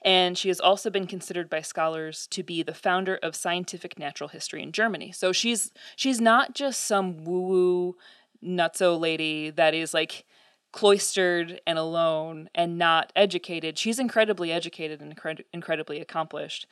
[0.03, 4.29] and she has also been considered by scholars to be the founder of scientific natural
[4.29, 5.11] history in Germany.
[5.11, 7.95] So she's she's not just some woo-woo
[8.43, 10.25] nutso lady that is like
[10.75, 13.77] cloistered and alone and not educated.
[13.77, 16.67] She's incredibly educated and incred- incredibly accomplished.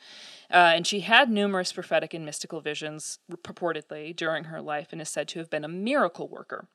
[0.50, 5.08] Uh, and she had numerous prophetic and mystical visions, purportedly, during her life, and is
[5.08, 6.68] said to have been a miracle worker.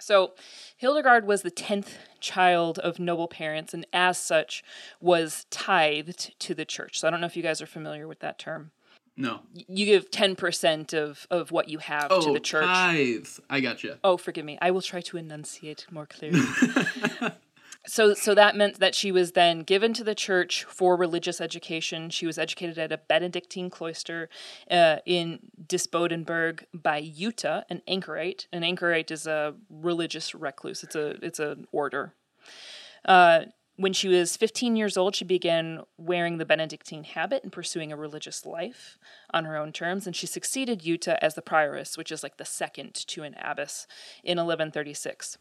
[0.00, 0.32] So,
[0.78, 4.64] Hildegard was the 10th child of noble parents and, as such,
[5.02, 7.00] was tithed to the church.
[7.00, 8.70] So, I don't know if you guys are familiar with that term.
[9.16, 9.40] No.
[9.52, 12.64] You give 10% of, of what you have Oh, to the church.
[12.64, 13.28] tithe.
[13.48, 13.94] I got you.
[14.02, 14.58] Oh, forgive me.
[14.60, 16.40] I will try to enunciate more clearly.
[17.86, 22.10] so, so that meant that she was then given to the church for religious education.
[22.10, 24.28] She was educated at a Benedictine cloister
[24.68, 28.48] uh, in Disibodenberg by Jutta, an anchorite.
[28.52, 30.82] An anchorite is a religious recluse.
[30.82, 32.14] It's a it's an order.
[33.04, 33.42] Uh,
[33.76, 37.96] when she was 15 years old, she began wearing the Benedictine habit and pursuing a
[37.96, 38.98] religious life
[39.32, 42.44] on her own terms, and she succeeded Jutta as the prioress, which is like the
[42.44, 43.86] second to an abbess,
[44.22, 45.38] in 1136.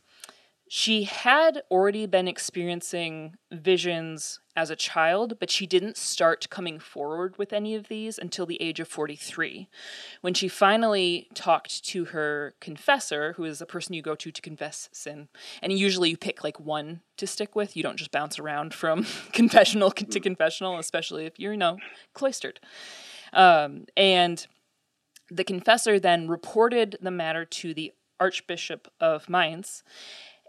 [0.76, 7.38] She had already been experiencing visions as a child, but she didn't start coming forward
[7.38, 9.70] with any of these until the age of 43,
[10.22, 14.42] when she finally talked to her confessor, who is the person you go to to
[14.42, 15.28] confess sin.
[15.62, 17.78] And usually you pick like one to stick with.
[17.78, 21.78] You don't just bounce around from confessional to confessional, especially if you're, you know,
[22.16, 22.60] cloistered.
[23.32, 24.48] Um, and
[25.30, 29.84] the confessor then reported the matter to the Archbishop of Mainz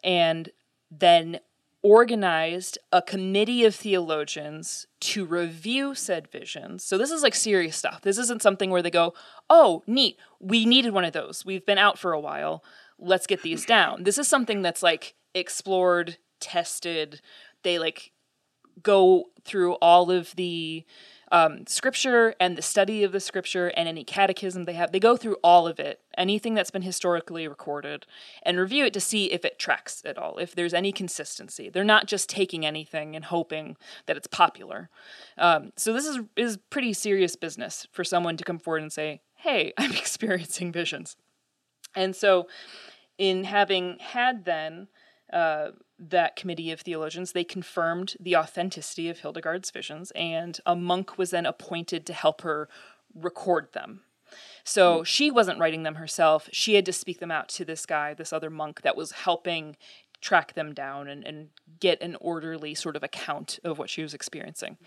[0.05, 0.51] and
[0.91, 1.41] then
[1.83, 6.83] organized a committee of theologians to review said visions.
[6.83, 8.01] So this is like serious stuff.
[8.01, 9.13] This isn't something where they go,
[9.51, 10.19] "Oh, neat.
[10.41, 11.45] We needed one of those.
[11.45, 12.65] We've been out for a while.
[12.99, 17.21] Let's get these down." This is something that's like explored, tested.
[17.65, 18.13] They like
[18.83, 20.85] go through all of the
[21.35, 24.93] um, scripture and the study of the scripture and any catechism they have.
[24.93, 28.07] They go through all of it, anything that's been historically recorded,
[28.45, 31.69] and review it to see if it tracks at all, if there's any consistency.
[31.69, 34.91] They're not just taking anything and hoping that it's popular.
[35.37, 39.21] Um, so this is is pretty serious business for someone to come forward and say,
[39.35, 41.17] "Hey, I'm experiencing visions,"
[41.97, 42.47] and so
[43.19, 44.87] in having had then
[45.35, 51.19] uh, that committee of theologians, they confirmed the authenticity of Hildegard's visions, and a monk
[51.19, 52.69] was then appointed to help her
[53.15, 54.01] record them.
[54.65, 56.49] So she wasn't writing them herself.
[56.53, 59.77] She had to speak them out to this guy, this other monk that was helping
[60.25, 64.15] track them down and, and get an orderly sort of account of what she was
[64.15, 64.79] experiencing.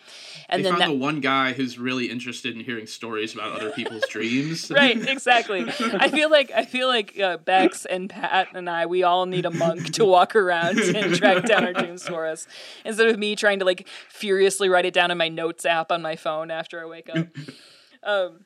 [0.49, 3.55] And they then found that, the one guy who's really interested in hearing stories about
[3.55, 4.71] other people's dreams.
[4.71, 5.61] right exactly
[5.99, 9.45] i feel like i feel like uh, bex and pat and i we all need
[9.45, 12.47] a monk to walk around and track down our dreams for us
[12.83, 16.01] instead of me trying to like furiously write it down in my notes app on
[16.01, 17.27] my phone after i wake up
[18.03, 18.45] um,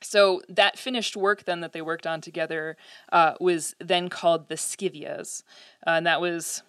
[0.00, 2.76] so that finished work then that they worked on together
[3.12, 5.42] uh, was then called the scivias.
[5.86, 6.62] Uh, and that was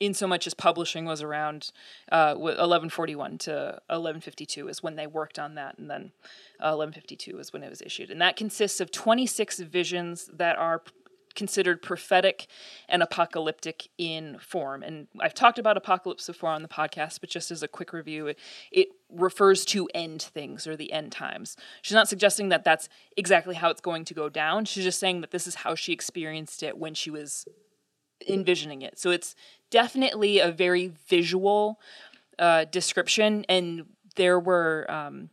[0.00, 1.70] in so much as publishing was around
[2.10, 3.50] uh, 1141 to
[3.86, 5.78] 1152 is when they worked on that.
[5.78, 6.12] And then
[6.58, 8.10] uh, 1152 is when it was issued.
[8.10, 10.82] And that consists of 26 visions that are
[11.34, 12.46] considered prophetic
[12.88, 17.50] and apocalyptic in form and i've talked about apocalypse before on the podcast but just
[17.50, 18.38] as a quick review it,
[18.70, 23.54] it refers to end things or the end times she's not suggesting that that's exactly
[23.54, 26.62] how it's going to go down she's just saying that this is how she experienced
[26.62, 27.46] it when she was
[28.28, 28.98] envisioning it.
[28.98, 29.34] So it's
[29.70, 31.80] definitely a very visual
[32.38, 35.30] uh, description, and there were um,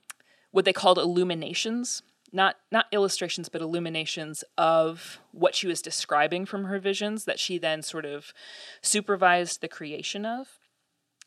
[0.51, 2.01] what they called illuminations.
[2.31, 7.57] Not not illustrations, but illuminations of what she was describing from her visions that she
[7.57, 8.33] then sort of
[8.81, 10.59] supervised the creation of.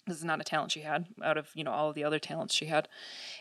[0.07, 2.19] This is not a talent she had out of you know all of the other
[2.19, 2.89] talents she had,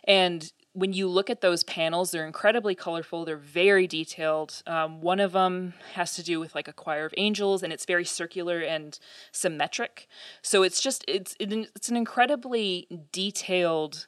[0.05, 3.25] and when you look at those panels, they're incredibly colorful.
[3.25, 4.63] They're very detailed.
[4.65, 7.85] Um, one of them has to do with like a choir of angels, and it's
[7.85, 8.97] very circular and
[9.31, 10.07] symmetric.
[10.41, 14.07] So it's just it's it, it's an incredibly detailed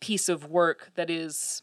[0.00, 1.62] piece of work that is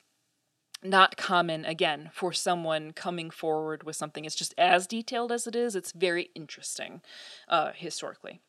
[0.84, 5.56] not common again for someone coming forward with something it's just as detailed as it
[5.56, 7.02] is it's very interesting
[7.50, 8.39] uh, historically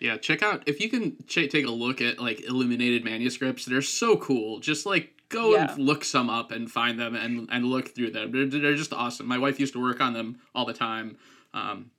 [0.00, 3.64] Yeah, check out if you can ch- take a look at like illuminated manuscripts.
[3.64, 4.58] They're so cool.
[4.58, 5.70] Just like go Yeah.
[5.72, 8.32] and look some up and find them and and look through them.
[8.32, 9.26] They're, they're just awesome.
[9.28, 11.16] My wife used to work on them all the time,
[11.54, 11.92] um,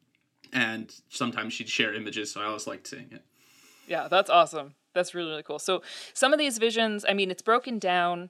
[0.52, 3.23] and sometimes she'd share images, so I always liked seeing it.
[3.88, 4.76] Yeah, that's awesome.
[4.93, 5.60] That's really, really cool.
[5.60, 5.82] So
[6.13, 8.30] some of these visions, I mean, it's broken down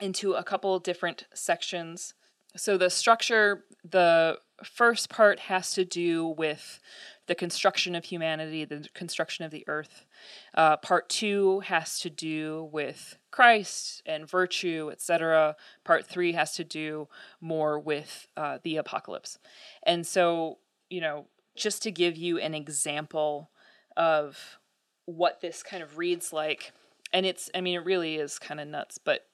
[0.00, 2.14] into a couple different sections.
[2.56, 6.80] So the structure, the first part has to do with
[7.26, 10.06] the construction of humanity, the construction of the earth.
[10.54, 15.56] Uh, part two has to do with Christ and virtue, etc.
[15.84, 17.08] Part three has to do
[17.40, 19.38] more with uh, the apocalypse.
[19.82, 20.58] And so,
[20.88, 23.50] you know, just to give you an example
[23.96, 24.58] of
[25.04, 26.72] what this kind of reads like,
[27.12, 29.27] and it's, I mean, it really is kind of nuts, but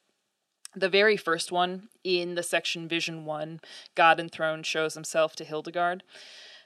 [0.75, 3.61] the very first one in the section Vision 1,
[3.95, 6.03] God enthroned shows himself to Hildegard.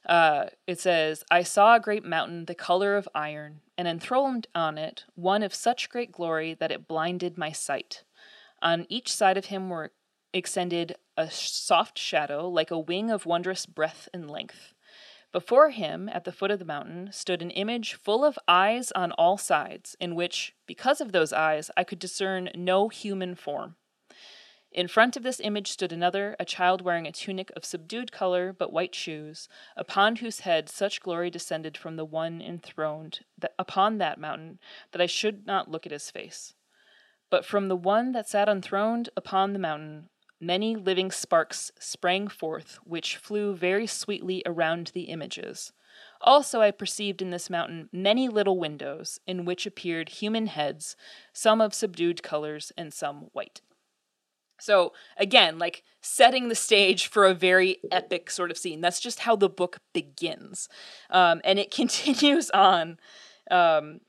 [0.06, 4.78] Uh, it says, I saw a great mountain, the color of iron, and enthroned on
[4.78, 8.04] it one of such great glory that it blinded my sight.
[8.62, 9.92] On each side of him were
[10.32, 14.74] extended a soft shadow, like a wing of wondrous breadth and length.
[15.30, 19.12] Before him, at the foot of the mountain, stood an image full of eyes on
[19.12, 23.76] all sides, in which, because of those eyes, I could discern no human form.
[24.70, 28.52] In front of this image stood another, a child wearing a tunic of subdued color
[28.52, 33.96] but white shoes, upon whose head such glory descended from the one enthroned that upon
[33.98, 34.58] that mountain
[34.92, 36.54] that I should not look at his face.
[37.30, 42.78] But from the one that sat enthroned upon the mountain, many living sparks sprang forth,
[42.84, 45.72] which flew very sweetly around the images.
[46.20, 50.94] Also, I perceived in this mountain many little windows, in which appeared human heads,
[51.32, 53.62] some of subdued colors and some white.
[54.60, 58.80] So, again, like setting the stage for a very epic sort of scene.
[58.80, 60.68] That's just how the book begins.
[61.10, 62.98] Um, and it continues on
[63.50, 64.00] um,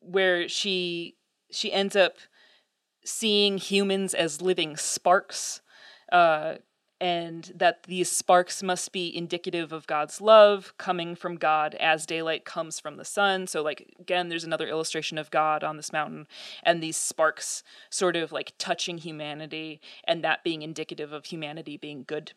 [0.00, 1.16] where she
[1.50, 2.16] she ends up
[3.04, 5.60] seeing humans as living sparks
[6.12, 6.56] uh,
[7.00, 12.44] and that these sparks must be indicative of God's love coming from God as daylight
[12.44, 13.46] comes from the sun.
[13.46, 16.26] So, like, again, there's another illustration of God on this mountain,
[16.62, 22.04] and these sparks sort of like touching humanity, and that being indicative of humanity being
[22.06, 22.32] good.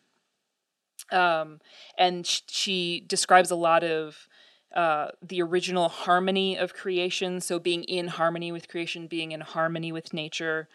[1.10, 1.60] Um,
[1.96, 4.28] and sh- she describes a lot of
[4.74, 9.90] uh, the original harmony of creation, so being in harmony with creation, being in harmony
[9.90, 10.68] with nature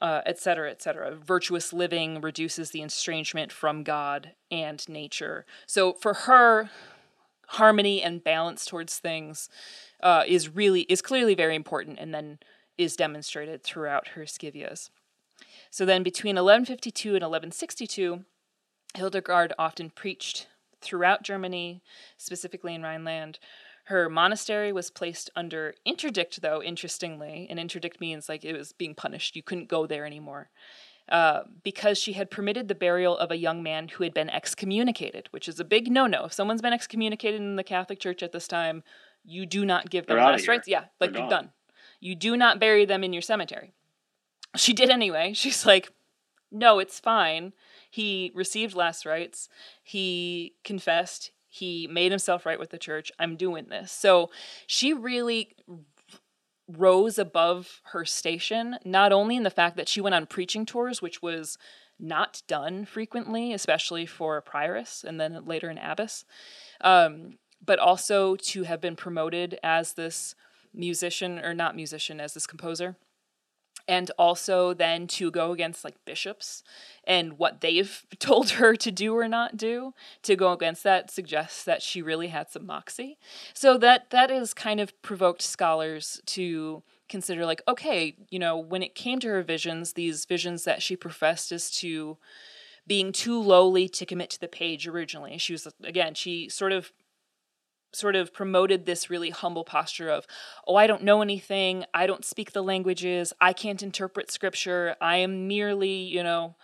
[0.00, 1.14] uh, et cetera, et cetera.
[1.14, 5.46] Virtuous living reduces the estrangement from God and nature.
[5.66, 6.70] So for her,
[7.48, 9.48] harmony and balance towards things
[10.02, 12.38] uh, is really is clearly very important, and then
[12.76, 14.90] is demonstrated throughout her scivias.
[15.70, 18.24] So then, between 1152 and 1162,
[18.94, 20.46] Hildegard often preached
[20.80, 21.82] throughout Germany,
[22.16, 23.38] specifically in Rhineland.
[23.86, 27.46] Her monastery was placed under interdict, though, interestingly.
[27.48, 29.36] And interdict means like it was being punished.
[29.36, 30.50] You couldn't go there anymore.
[31.08, 35.28] Uh, because she had permitted the burial of a young man who had been excommunicated,
[35.30, 36.24] which is a big no no.
[36.24, 38.82] If someone's been excommunicated in the Catholic Church at this time,
[39.24, 40.66] you do not give them last rites.
[40.66, 41.50] Yeah, like They're you're done.
[42.00, 43.72] You do not bury them in your cemetery.
[44.56, 45.32] She did anyway.
[45.34, 45.92] She's like,
[46.50, 47.52] no, it's fine.
[47.88, 49.48] He received last rites.
[49.84, 51.30] He confessed.
[51.56, 53.10] He made himself right with the church.
[53.18, 53.90] I'm doing this.
[53.90, 54.30] So
[54.66, 55.54] she really
[56.68, 61.00] rose above her station, not only in the fact that she went on preaching tours,
[61.00, 61.56] which was
[61.98, 66.26] not done frequently, especially for a prioress and then later an abbess,
[66.82, 70.34] um, but also to have been promoted as this
[70.74, 72.96] musician, or not musician, as this composer
[73.88, 76.62] and also then to go against like bishops
[77.04, 81.64] and what they've told her to do or not do to go against that suggests
[81.64, 83.18] that she really had some moxie.
[83.54, 88.82] So that that has kind of provoked scholars to consider like okay you know when
[88.82, 92.16] it came to her visions these visions that she professed as to
[92.84, 96.90] being too lowly to commit to the page originally she was again she sort of
[97.92, 100.26] sort of promoted this really humble posture of,
[100.66, 101.84] oh, I don't know anything.
[101.94, 103.32] I don't speak the languages.
[103.40, 104.96] I can't interpret scripture.
[105.00, 106.56] I am merely, you know,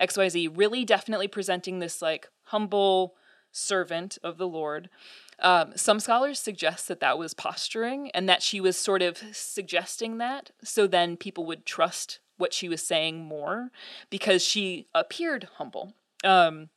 [0.00, 0.56] XYZ.
[0.56, 3.14] Really definitely presenting this like humble
[3.52, 4.88] servant of the Lord.
[5.40, 10.18] Um, some scholars suggest that that was posturing and that she was sort of suggesting
[10.18, 13.70] that so then people would trust what she was saying more
[14.10, 15.94] because she appeared humble.
[16.24, 16.68] Um,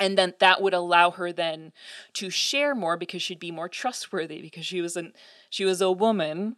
[0.00, 1.72] and then that would allow her then
[2.14, 5.12] to share more because she'd be more trustworthy because she was an
[5.50, 6.56] she was a woman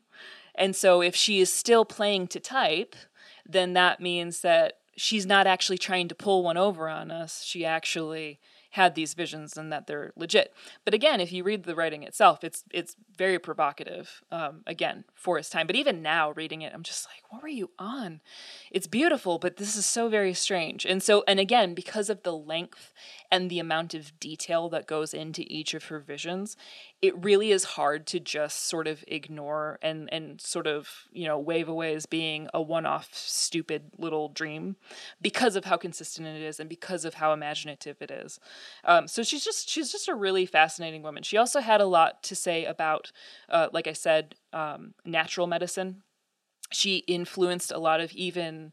[0.54, 2.96] and so if she is still playing to type
[3.48, 7.42] then that means that she's not actually trying to pull one over on us.
[7.44, 8.40] She actually
[8.76, 10.52] had these visions and that they're legit.
[10.84, 14.22] But again, if you read the writing itself, it's it's very provocative.
[14.30, 15.66] Um, again, for its time.
[15.66, 18.20] But even now, reading it, I'm just like, what were you on?
[18.70, 20.84] It's beautiful, but this is so very strange.
[20.84, 22.92] And so, and again, because of the length
[23.32, 26.56] and the amount of detail that goes into each of her visions,
[27.02, 31.38] it really is hard to just sort of ignore and and sort of you know
[31.38, 34.76] wave away as being a one-off stupid little dream
[35.20, 38.40] because of how consistent it is and because of how imaginative it is.
[38.84, 41.22] Um, so she's just she's just a really fascinating woman.
[41.22, 43.12] She also had a lot to say about
[43.48, 46.02] uh, like i said um, natural medicine.
[46.72, 48.72] She influenced a lot of even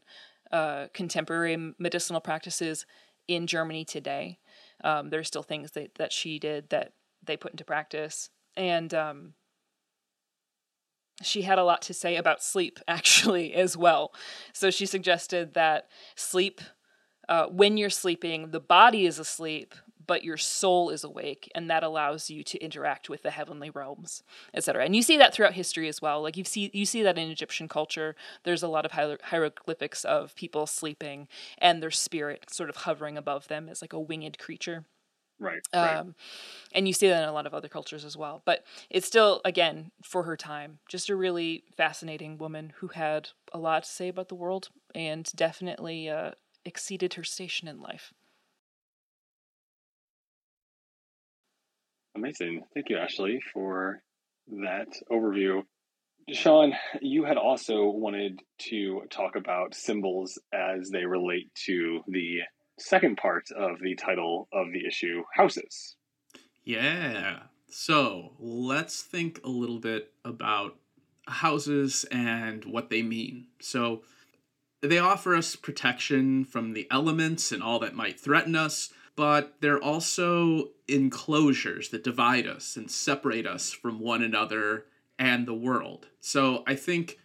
[0.50, 2.86] uh, contemporary medicinal practices
[3.28, 4.38] in germany today.
[4.82, 6.92] Um, are still things that, that she did that
[7.26, 8.30] they put into practice.
[8.56, 9.34] And um,
[11.22, 14.12] she had a lot to say about sleep, actually, as well.
[14.52, 16.60] So she suggested that sleep,
[17.28, 19.74] uh, when you're sleeping, the body is asleep,
[20.06, 24.22] but your soul is awake, and that allows you to interact with the heavenly realms,
[24.52, 24.84] etc.
[24.84, 26.22] And you see that throughout history as well.
[26.22, 28.14] Like you see, you see that in Egyptian culture.
[28.42, 33.16] There's a lot of hier- hieroglyphics of people sleeping and their spirit sort of hovering
[33.16, 34.84] above them as like a winged creature.
[35.38, 35.60] Right.
[35.74, 35.98] right.
[35.98, 36.14] Um,
[36.72, 38.42] and you see that in a lot of other cultures as well.
[38.44, 43.58] But it's still, again, for her time, just a really fascinating woman who had a
[43.58, 46.32] lot to say about the world and definitely uh,
[46.64, 48.12] exceeded her station in life.
[52.16, 52.62] Amazing.
[52.74, 54.00] Thank you, Ashley, for
[54.48, 55.62] that overview.
[56.30, 56.72] Sean,
[57.02, 62.38] you had also wanted to talk about symbols as they relate to the
[62.78, 65.96] second part of the title of the issue, Houses.
[66.64, 67.40] Yeah.
[67.70, 70.76] So let's think a little bit about
[71.26, 73.46] houses and what they mean.
[73.60, 74.02] So
[74.80, 79.82] they offer us protection from the elements and all that might threaten us, but they're
[79.82, 84.86] also enclosures that divide us and separate us from one another
[85.18, 86.08] and the world.
[86.20, 87.18] So I think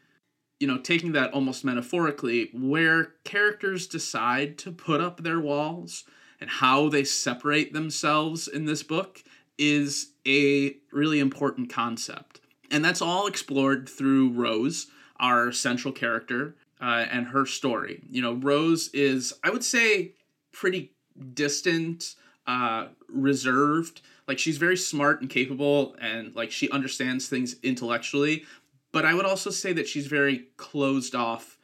[0.59, 6.03] you know, taking that almost metaphorically, where characters decide to put up their walls
[6.41, 9.23] and how they separate themselves in this book
[9.57, 12.41] is a really important concept.
[12.71, 14.87] And that's all explored through Rose,
[15.19, 18.01] our central character, uh, and her story.
[18.09, 20.13] You know, Rose is, I would say,
[20.51, 20.93] pretty
[21.33, 22.15] distant,
[22.47, 24.01] uh, reserved.
[24.27, 28.45] Like, she's very smart and capable, and like, she understands things intellectually,
[28.91, 31.57] but I would also say that she's very closed off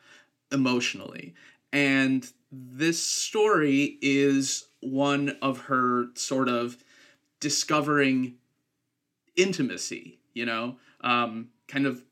[0.52, 1.34] emotionally.
[1.74, 6.78] And this story is one of her sort of
[7.40, 8.36] discovering
[9.36, 12.04] intimacy, you know, um, kind of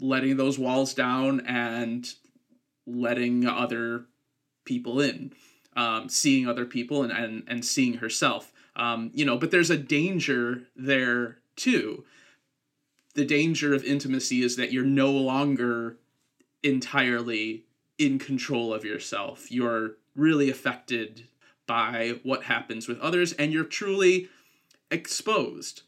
[0.00, 2.12] letting those walls down and
[2.86, 4.06] letting other
[4.64, 5.32] people in,
[5.76, 8.52] um, seeing other people and, and, and seeing herself.
[8.76, 12.04] Um, you know, but there's a danger there too
[13.14, 15.96] the danger of intimacy is that you're no longer
[16.62, 17.64] entirely
[17.98, 19.50] in control of yourself.
[19.50, 21.24] You're really affected
[21.66, 24.28] by what happens with others and you're truly
[24.90, 25.82] exposed.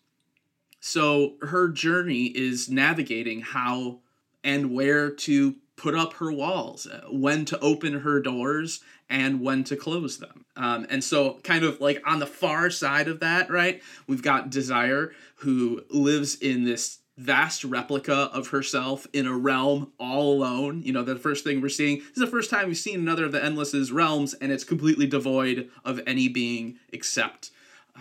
[0.81, 4.01] So her journey is navigating how
[4.45, 9.77] and where to put up her walls, when to open her doors, and when to
[9.77, 10.45] close them.
[10.57, 14.51] Um, and so, kind of like on the far side of that, right, we've got
[14.51, 20.83] Desire, who lives in this vast replica of herself in a realm all alone.
[20.83, 23.27] You know, the first thing we're seeing this is the first time we've seen another
[23.27, 27.51] of the Endless's realms, and it's completely devoid of any being except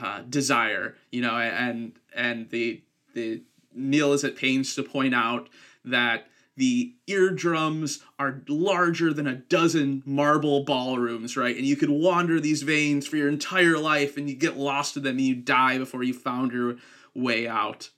[0.01, 0.95] uh, desire.
[1.11, 2.81] You know, and and the
[3.13, 3.43] the
[3.73, 5.49] Neil is at pains to point out
[5.83, 11.55] that the eardrums are larger than a dozen marble ballrooms, right?
[11.55, 15.03] And you could wander these veins for your entire life and you get lost in
[15.03, 16.75] them and you die before you found your
[17.15, 17.89] way out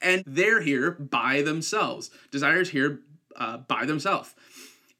[0.00, 2.10] and they're here by themselves.
[2.30, 3.00] Desire's here
[3.36, 4.34] uh, by themselves.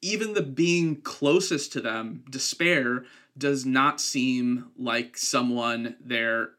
[0.03, 3.05] Even the being closest to them, despair,
[3.37, 6.51] does not seem like someone they're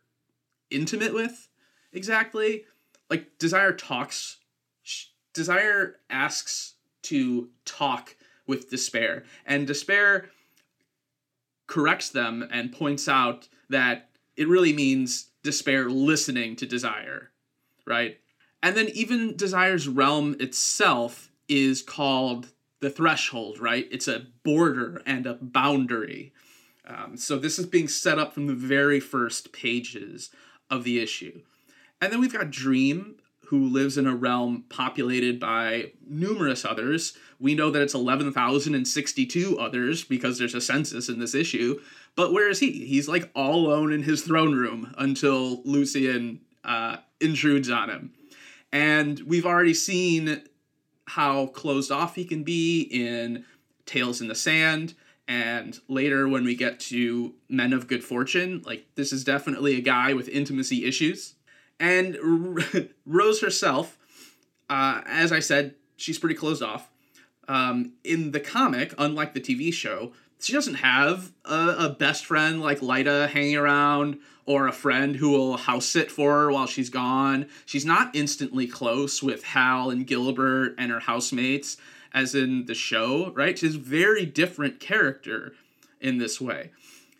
[0.69, 1.49] intimate with
[1.91, 2.65] exactly.
[3.09, 4.37] Like Desire talks,
[5.33, 8.15] Desire asks to talk
[8.47, 10.29] with Despair, and Despair
[11.67, 17.31] corrects them and points out that it really means Despair listening to Desire,
[17.85, 18.17] right?
[18.63, 22.49] And then even Desire's realm itself is called
[22.79, 23.87] the threshold, right?
[23.91, 26.33] It's a border and a boundary.
[26.85, 30.29] Um, so this is being set up from the very first pages
[30.69, 31.41] of the issue.
[32.01, 33.15] And then we've got Dream,
[33.47, 37.17] who lives in a realm populated by numerous others.
[37.39, 41.79] We know that it's 11,062 others because there's a census in this issue.
[42.15, 42.85] But where is he?
[42.85, 48.13] He's like all alone in his throne room until Lucian uh, intrudes on him.
[48.71, 50.43] And we've already seen
[51.07, 53.45] how closed off he can be in
[53.85, 54.93] Tales in the Sand.
[55.27, 59.81] And later, when we get to Men of Good Fortune, like this is definitely a
[59.81, 61.35] guy with intimacy issues.
[61.79, 62.17] And
[63.05, 63.97] Rose herself,
[64.69, 66.89] uh, as I said, she's pretty closed off.
[67.47, 72.61] Um, in the comic, unlike the TV show, she doesn't have a, a, best friend
[72.61, 74.19] like Lyta hanging around
[74.51, 77.47] or a friend who will house sit for her while she's gone.
[77.65, 81.77] She's not instantly close with Hal and Gilbert and her housemates
[82.13, 83.57] as in the show, right?
[83.57, 85.53] She's a very different character
[86.01, 86.71] in this way.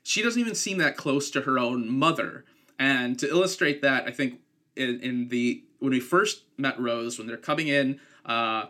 [0.03, 2.43] She doesn't even seem that close to her own mother.
[2.77, 4.41] And to illustrate that, I think
[4.75, 8.65] in, in the when we first met Rose, when they're coming in uh,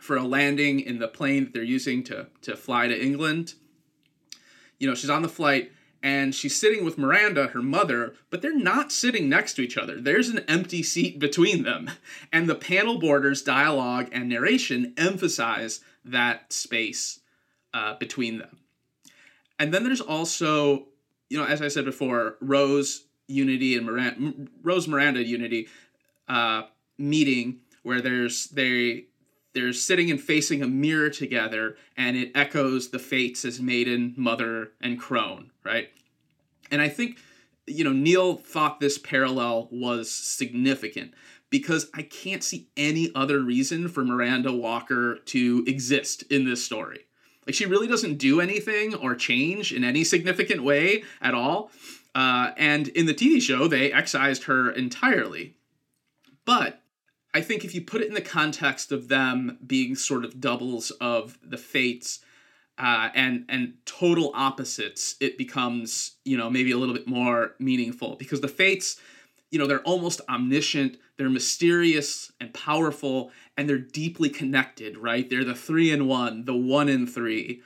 [0.00, 3.54] for a landing in the plane that they're using to to fly to England,
[4.78, 5.72] you know, she's on the flight
[6.02, 10.00] and she's sitting with Miranda, her mother, but they're not sitting next to each other.
[10.00, 11.90] There's an empty seat between them.
[12.32, 17.20] And the panel borders, dialogue, and narration emphasize that space
[17.74, 18.58] uh, between them.
[19.58, 20.86] And then there's also,
[21.28, 25.68] you know, as I said before, Rose Unity and Miranda, Rose Miranda Unity
[26.28, 26.62] uh,
[26.98, 29.06] meeting where there's they
[29.52, 34.72] they're sitting and facing a mirror together, and it echoes the fates as Maiden, Mother,
[34.80, 35.90] and Crone, right?
[36.70, 37.18] And I think,
[37.66, 41.14] you know, Neil thought this parallel was significant
[41.50, 47.06] because I can't see any other reason for Miranda Walker to exist in this story.
[47.46, 51.70] Like, she really doesn't do anything or change in any significant way at all.
[52.14, 55.54] Uh, and in the TV show, they excised her entirely.
[56.44, 56.82] But
[57.32, 60.90] I think if you put it in the context of them being sort of doubles
[60.92, 62.20] of the fates
[62.80, 68.16] uh, and and total opposites, it becomes you know maybe a little bit more meaningful
[68.16, 68.98] because the fates,
[69.50, 74.96] you know, they're almost omniscient, they're mysterious and powerful, and they're deeply connected.
[74.96, 75.28] Right?
[75.28, 77.62] They're the three in one, the one in three.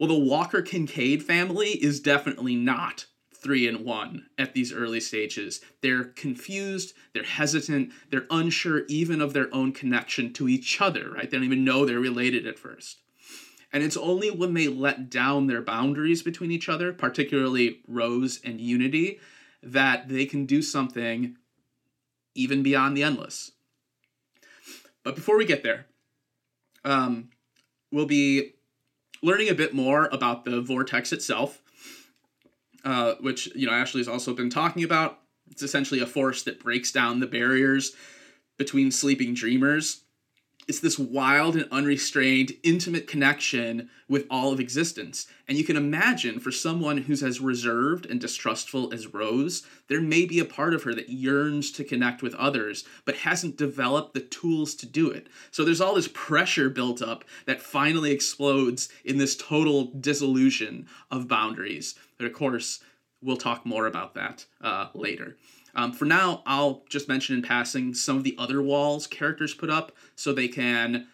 [0.00, 5.60] Well, the Walker Kincaid family is definitely not three and one at these early stages.
[5.80, 11.30] They're confused, they're hesitant, they're unsure even of their own connection to each other, right?
[11.30, 12.98] They don't even know they're related at first.
[13.72, 18.60] And it's only when they let down their boundaries between each other, particularly Rose and
[18.60, 19.20] Unity,
[19.62, 21.36] that they can do something
[22.34, 23.52] even beyond the endless.
[25.04, 25.86] But before we get there,
[26.84, 27.30] um,
[27.92, 28.54] we'll be
[29.22, 31.62] learning a bit more about the vortex itself
[32.84, 35.18] uh, which you know Ashley's also been talking about.
[35.50, 37.92] It's essentially a force that breaks down the barriers
[38.56, 40.02] between sleeping dreamers.
[40.68, 45.26] It's this wild and unrestrained, intimate connection with all of existence.
[45.48, 50.26] And you can imagine for someone who's as reserved and distrustful as Rose, there may
[50.26, 54.20] be a part of her that yearns to connect with others, but hasn't developed the
[54.20, 55.26] tools to do it.
[55.50, 61.26] So there's all this pressure built up that finally explodes in this total dissolution of
[61.26, 61.94] boundaries.
[62.16, 62.80] But of course,
[63.22, 65.36] we'll talk more about that uh, later.
[65.74, 69.70] Um, for now, I'll just mention in passing some of the other walls characters put
[69.70, 71.06] up so they can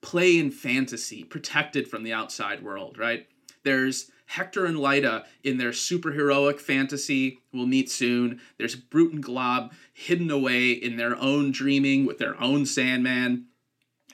[0.00, 3.26] play in fantasy, protected from the outside world, right?
[3.62, 8.40] There's Hector and Lyta in their superheroic fantasy, we'll meet soon.
[8.58, 13.46] There's Brute and Glob hidden away in their own dreaming with their own Sandman.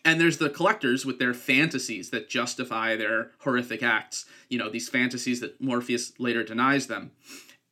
[0.05, 4.27] And there's the collectors with their fantasies that justify their horrific acts.
[4.49, 7.13] You know, these fantasies that Morpheus later denies them.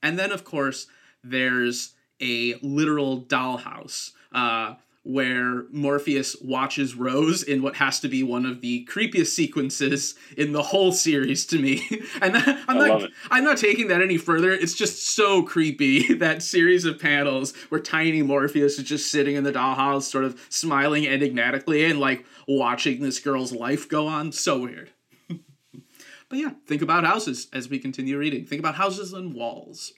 [0.02, 0.86] And then, of course,
[1.24, 4.74] there's a literal dollhouse uh,
[5.06, 10.50] where Morpheus watches Rose in what has to be one of the creepiest sequences in
[10.50, 11.86] the whole series to me.
[12.20, 14.50] and that, I'm I not I'm not taking that any further.
[14.50, 19.44] It's just so creepy that series of panels where tiny Morpheus is just sitting in
[19.44, 24.32] the dollhouse sort of smiling enigmatically and like watching this girl's life go on.
[24.32, 24.90] So weird.
[25.30, 28.44] but yeah, think about houses as we continue reading.
[28.44, 29.92] Think about houses and walls.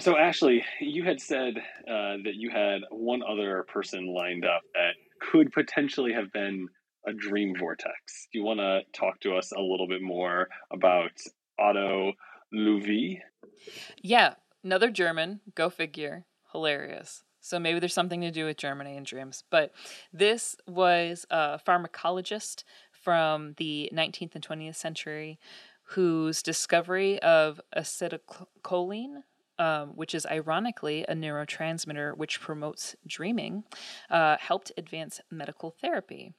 [0.00, 4.94] So, Ashley, you had said uh, that you had one other person lined up that
[5.20, 6.68] could potentially have been
[7.06, 8.28] a dream vortex.
[8.32, 11.10] Do you want to talk to us a little bit more about
[11.58, 12.12] Otto
[12.54, 13.18] Loewi?
[14.00, 15.40] Yeah, another German.
[15.54, 16.26] Go figure.
[16.52, 17.24] Hilarious.
[17.40, 19.42] So maybe there's something to do with Germany and dreams.
[19.50, 19.72] But
[20.12, 25.38] this was a pharmacologist from the 19th and 20th century
[25.82, 29.22] whose discovery of acetylcholine
[29.58, 33.64] um, which is ironically a neurotransmitter which promotes dreaming,
[34.10, 36.32] uh, helped advance medical therapy.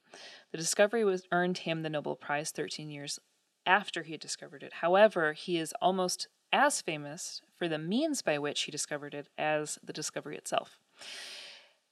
[0.51, 3.19] The discovery was earned him the Nobel Prize 13 years
[3.65, 4.73] after he had discovered it.
[4.73, 9.77] However, he is almost as famous for the means by which he discovered it as
[9.83, 10.79] the discovery itself.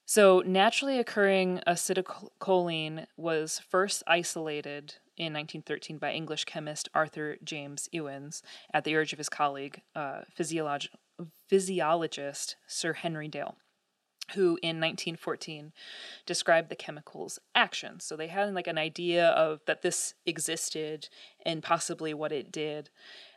[0.05, 8.41] So, naturally occurring acetylcholine was first isolated in 1913 by English chemist Arthur James Ewins
[8.73, 10.21] at the urge of his colleague, uh,
[11.47, 13.57] physiologist Sir Henry Dale
[14.33, 15.71] who in 1914
[16.25, 17.99] described the chemical's action.
[17.99, 21.07] So they had like an idea of that this existed
[21.45, 22.89] and possibly what it did.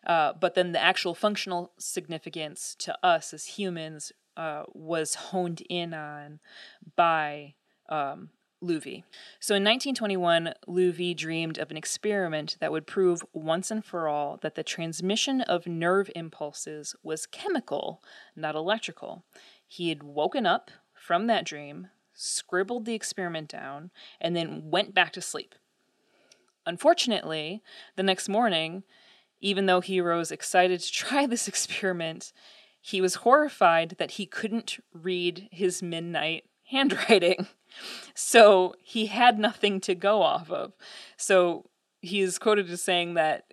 [0.04, 5.94] Uh, but then the actual functional significance to us as humans uh, was honed in
[5.94, 6.40] on
[6.96, 7.54] by
[7.88, 8.30] um,
[8.62, 9.04] Loewi.
[9.38, 14.38] So in 1921, Loewi dreamed of an experiment that would prove once and for all
[14.42, 18.02] that the transmission of nerve impulses was chemical,
[18.36, 19.24] not electrical.
[19.66, 23.90] He had woken up from that dream, scribbled the experiment down,
[24.20, 25.54] and then went back to sleep.
[26.66, 27.62] Unfortunately,
[27.96, 28.84] the next morning,
[29.40, 32.32] even though he rose excited to try this experiment,
[32.80, 37.46] he was horrified that he couldn't read his midnight handwriting.
[38.14, 40.72] So he had nothing to go off of.
[41.16, 41.66] So
[42.00, 43.52] he is quoted as saying that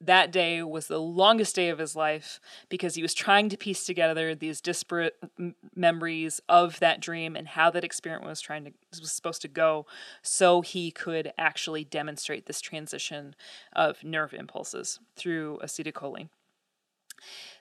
[0.00, 3.84] that day was the longest day of his life because he was trying to piece
[3.84, 8.72] together these disparate m- memories of that dream and how that experiment was trying to
[9.00, 9.86] was supposed to go
[10.20, 13.34] so he could actually demonstrate this transition
[13.72, 16.28] of nerve impulses through acetylcholine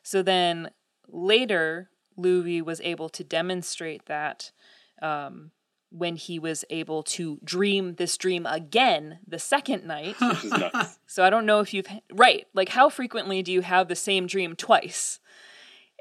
[0.01, 0.71] so then
[1.07, 4.51] later Loewi was able to demonstrate that
[5.01, 5.51] um,
[5.93, 10.15] when he was able to dream this dream again the second night.
[10.21, 10.97] Which is nuts.
[11.05, 14.25] So I don't know if you've right, like how frequently do you have the same
[14.25, 15.19] dream twice?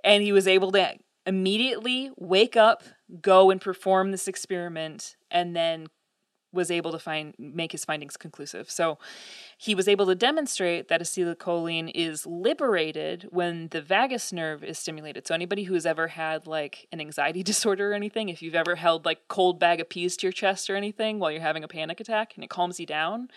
[0.02, 0.94] And he was able to
[1.26, 2.82] immediately wake up,
[3.20, 5.86] go and perform this experiment and then
[6.52, 8.70] was able to find make his findings conclusive.
[8.70, 8.98] So
[9.56, 15.26] he was able to demonstrate that acetylcholine is liberated when the vagus nerve is stimulated.
[15.26, 19.04] So anybody who's ever had like an anxiety disorder or anything, if you've ever held
[19.04, 22.00] like cold bag of peas to your chest or anything while you're having a panic
[22.00, 23.28] attack and it calms you down,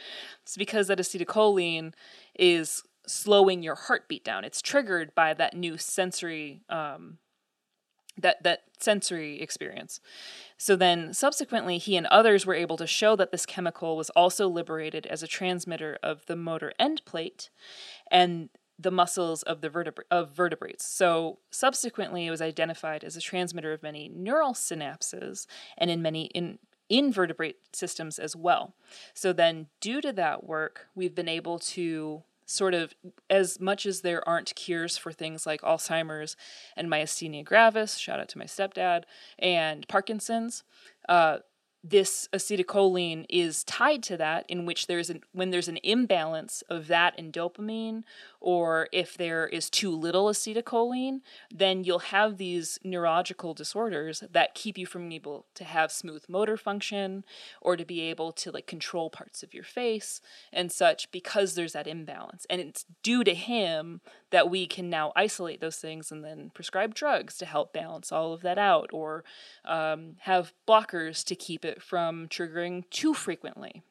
[0.43, 1.93] it's because that acetylcholine
[2.37, 4.43] is slowing your heartbeat down.
[4.43, 7.19] It's triggered by that new sensory um,
[8.17, 9.99] that that sensory experience.
[10.57, 14.47] So then subsequently he and others were able to show that this chemical was also
[14.47, 17.49] liberated as a transmitter of the motor end plate
[18.11, 20.85] and the muscles of the vertebra- of vertebrates.
[20.85, 25.47] So subsequently it was identified as a transmitter of many neural synapses
[25.77, 28.75] and in many in invertebrate systems as well.
[29.13, 32.93] So then due to that work we've been able to sort of
[33.29, 36.35] as much as there aren't cures for things like Alzheimer's
[36.75, 39.03] and myasthenia gravis, shout out to my stepdad,
[39.39, 40.63] and Parkinson's,
[41.09, 41.39] uh,
[41.87, 46.87] this acetylcholine is tied to that in which there's an when there's an imbalance of
[46.87, 48.03] that and dopamine
[48.39, 51.21] or if there is too little acetylcholine
[51.53, 56.57] then you'll have these neurological disorders that keep you from able to have smooth motor
[56.57, 57.23] function
[57.61, 60.21] or to be able to like control parts of your face
[60.51, 62.45] and such because there's that imbalance.
[62.49, 64.01] And it's due to him
[64.35, 68.33] that we can now isolate those things and then prescribe drugs to help balance all
[68.33, 69.23] of that out or
[69.63, 73.81] um, have blockers to keep it from triggering too frequently.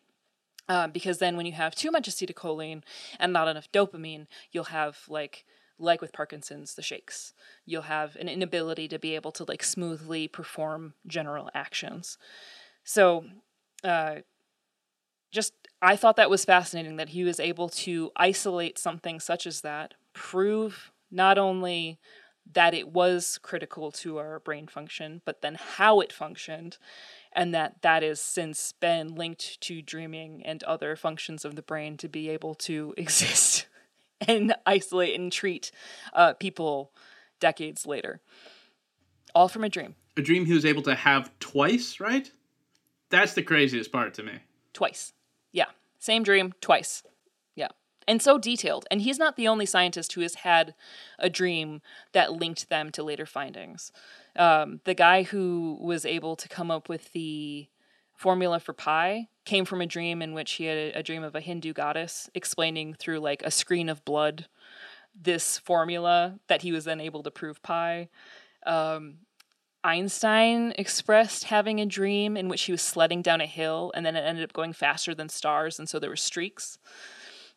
[0.68, 2.82] Uh, because then when you have too much acetylcholine
[3.18, 5.46] and not enough dopamine, you'll have like
[5.78, 7.32] like with Parkinson's, the shakes.
[7.64, 12.18] You'll have an inability to be able to like smoothly perform general actions.
[12.84, 13.24] So,
[13.82, 14.16] uh,
[15.32, 19.62] just I thought that was fascinating that he was able to isolate something such as
[19.62, 21.98] that, prove not only
[22.52, 26.76] that it was critical to our brain function, but then how it functioned,
[27.32, 31.96] and that that has since been linked to dreaming and other functions of the brain
[31.96, 33.66] to be able to exist
[34.26, 35.70] and isolate and treat
[36.12, 36.92] uh, people
[37.40, 38.20] decades later.
[39.34, 42.30] All from a dream, A dream he was able to have twice, right?
[43.10, 44.32] That's the craziest part to me.
[44.72, 45.12] twice.
[45.52, 45.66] Yeah,
[45.98, 47.02] same dream, twice.
[48.06, 48.86] And so detailed.
[48.90, 50.74] And he's not the only scientist who has had
[51.18, 51.80] a dream
[52.12, 53.92] that linked them to later findings.
[54.36, 57.68] Um, the guy who was able to come up with the
[58.14, 61.34] formula for pi came from a dream in which he had a, a dream of
[61.34, 64.46] a Hindu goddess explaining through like a screen of blood
[65.14, 68.08] this formula that he was then able to prove pi.
[68.66, 69.18] Um,
[69.84, 74.16] Einstein expressed having a dream in which he was sledding down a hill and then
[74.16, 76.78] it ended up going faster than stars, and so there were streaks.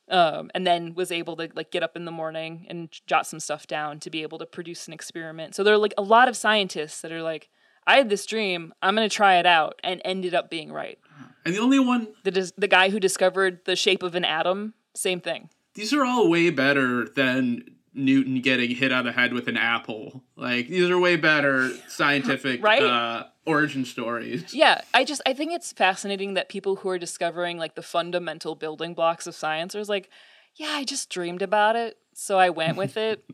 [0.10, 3.40] Um, and then was able to like get up in the morning and jot some
[3.40, 5.56] stuff down to be able to produce an experiment.
[5.56, 7.50] So there are like a lot of scientists that are like,
[7.86, 10.98] I had this dream, I'm gonna try it out, and ended up being right.
[11.46, 14.74] And the only one, The dis- the guy who discovered the shape of an atom,
[14.96, 15.50] same thing.
[15.76, 20.24] these are all way better than Newton getting hit on the head with an apple.
[20.36, 22.84] Like these are way better scientific Right?
[22.84, 24.54] uh, origin stories.
[24.54, 28.54] Yeah, I just I think it's fascinating that people who are discovering like the fundamental
[28.54, 30.10] building blocks of science are like,
[30.56, 33.24] yeah, I just dreamed about it, so I went with it.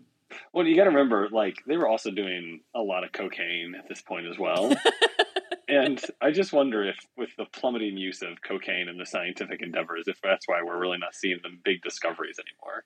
[0.52, 3.88] Well, you got to remember, like they were also doing a lot of cocaine at
[3.88, 4.74] this point as well.
[5.68, 10.06] and I just wonder if, with the plummeting use of cocaine in the scientific endeavors,
[10.08, 12.84] if that's why we're really not seeing the big discoveries anymore.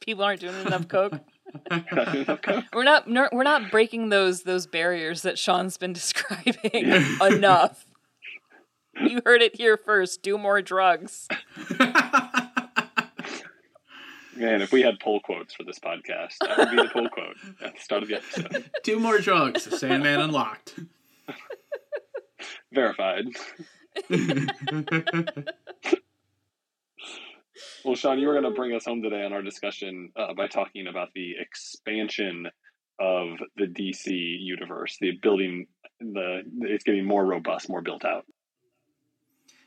[0.00, 1.14] People aren't doing enough coke.
[1.70, 2.64] Not doing enough coke?
[2.72, 6.56] We're not ner- we're not breaking those those barriers that Sean's been describing
[7.20, 7.86] enough.
[9.00, 10.22] You heard it here first.
[10.22, 11.28] Do more drugs.
[14.36, 17.36] Man, if we had pull quotes for this podcast, that would be the pull quote
[17.62, 18.70] at the start of the episode.
[18.82, 19.62] Two more drugs.
[19.78, 20.78] Sandman unlocked.
[22.72, 23.26] Verified.
[27.84, 30.46] Well, Sean, you were going to bring us home today on our discussion uh, by
[30.46, 32.46] talking about the expansion
[32.98, 35.66] of the DC universe, the building,
[36.00, 38.24] the it's getting more robust, more built out.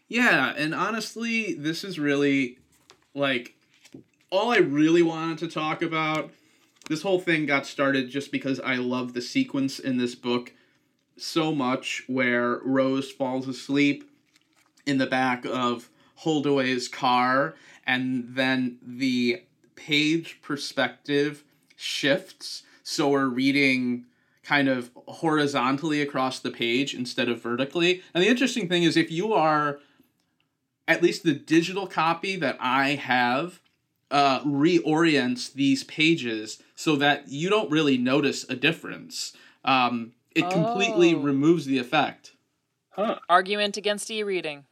[0.08, 2.58] Yeah, and honestly, this is really
[3.14, 3.54] like
[4.32, 6.32] all I really wanted to talk about.
[6.90, 10.54] This whole thing got started just because I love the sequence in this book
[11.18, 14.10] so much where Rose falls asleep
[14.88, 17.54] in the back of Holdaway's car
[17.90, 19.42] and then the
[19.76, 21.44] page perspective
[21.76, 24.06] shifts so we're reading
[24.44, 28.02] kind of horizontally across the page instead of vertically.
[28.14, 29.80] And the interesting thing is if you are
[30.88, 33.60] at least the digital copy that I have
[34.12, 39.34] uh, reorients these pages so that you don't really notice a difference.
[39.64, 41.20] Um, it completely Oh.
[41.20, 42.34] removes the effect.
[42.92, 43.20] Huh.
[43.30, 44.66] Argument against e-reading.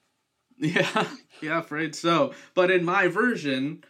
[0.59, 1.07] Yeah,
[1.39, 2.33] yeah, afraid so.
[2.55, 3.83] But in my version,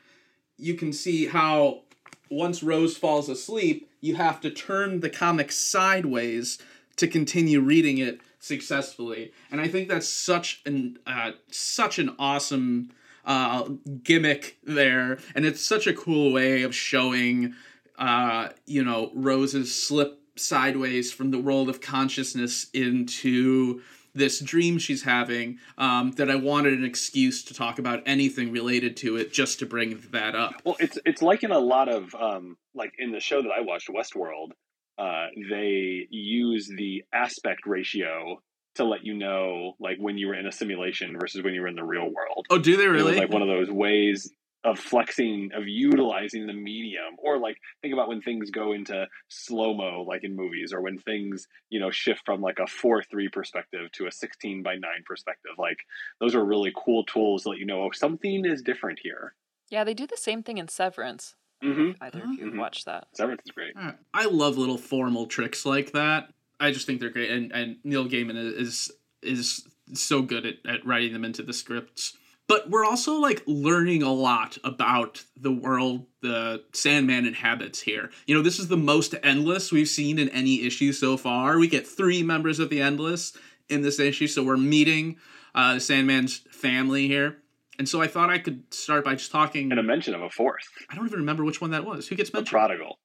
[0.57, 1.83] you can see how
[2.29, 6.59] once Rose falls asleep, you have to turn the comic sideways
[6.97, 9.31] to continue reading it successfully.
[9.49, 12.91] And I think that's such an uh, such an awesome
[13.25, 13.69] uh,
[14.03, 17.53] gimmick there, and it's such a cool way of showing,
[17.97, 23.81] uh, you know, Rose's slip sideways from the world of consciousness into
[24.17, 28.97] this dream she's having um, that I wanted an excuse to talk about anything related
[28.97, 30.61] to it just to bring that up.
[30.63, 33.61] Well, it's it's like in a lot of um, like in the show that I
[33.61, 34.51] watched, Westworld.
[34.97, 38.41] Uh, they use the aspect ratio
[38.77, 41.67] to let you know like when you were in a simulation versus when you were
[41.67, 42.47] in the real world.
[42.49, 43.15] Oh, do they really?
[43.15, 44.31] like one of those ways
[44.63, 49.73] of flexing, of utilizing the medium, or like think about when things go into slow
[49.73, 53.29] mo, like in movies, or when things you know shift from like a four three
[53.29, 55.51] perspective to a sixteen by nine perspective.
[55.57, 55.77] Like
[56.19, 59.33] those are really cool tools that let you know oh something is different here.
[59.69, 61.35] Yeah, they do the same thing in Severance.
[61.63, 62.03] Mm-hmm.
[62.03, 62.59] Either of you have Mhm.
[62.59, 63.07] watched that.
[63.13, 63.73] Severance is great.
[64.13, 66.31] I love little formal tricks like that.
[66.59, 68.91] I just think they're great, and and Neil Gaiman is
[69.23, 72.17] is so good at, at writing them into the scripts.
[72.47, 78.09] But we're also like learning a lot about the world the Sandman inhabits here.
[78.25, 81.59] You know, this is the most endless we've seen in any issue so far.
[81.59, 83.33] We get three members of the Endless
[83.69, 85.17] in this issue, so we're meeting
[85.53, 87.37] uh, Sandman's family here.
[87.77, 89.69] And so I thought I could start by just talking.
[89.71, 92.07] And a mention of a fourth, I don't even remember which one that was.
[92.07, 92.51] Who gets the mentioned?
[92.51, 92.97] prodigal.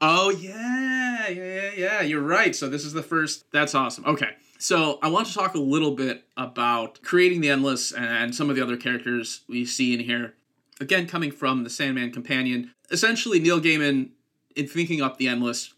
[0.00, 2.00] Oh yeah, yeah, yeah, yeah.
[2.02, 2.54] You're right.
[2.54, 3.44] So this is the first.
[3.52, 4.04] That's awesome.
[4.04, 4.30] Okay,
[4.64, 8.56] so I want to talk a little bit about creating the endless and some of
[8.56, 10.36] the other characters we see in here.
[10.80, 12.72] Again, coming from the Sandman Companion.
[12.90, 14.12] Essentially, Neil Gaiman,
[14.56, 15.74] in thinking up the endless,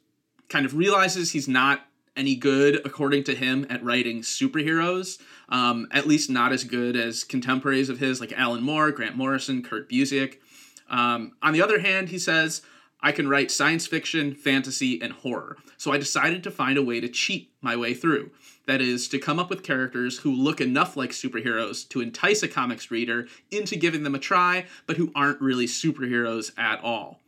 [0.49, 1.85] kind of realizes he's not
[2.17, 5.21] any good, according to him, at writing superheroes.
[5.49, 9.65] Um, at least not as good as contemporaries of his, like Alan Moore, Grant Morrison,
[9.65, 10.37] Kurt Busiek.
[10.89, 12.63] Um, on the other hand, he says,
[13.01, 15.57] I can write science fiction, fantasy, and horror.
[15.77, 18.31] So I decided to find a way to cheat my way through.
[18.67, 22.49] That is, to come up with characters who look enough like superheroes to entice a
[22.49, 27.21] comics reader into giving them a try, but who aren't really superheroes at all.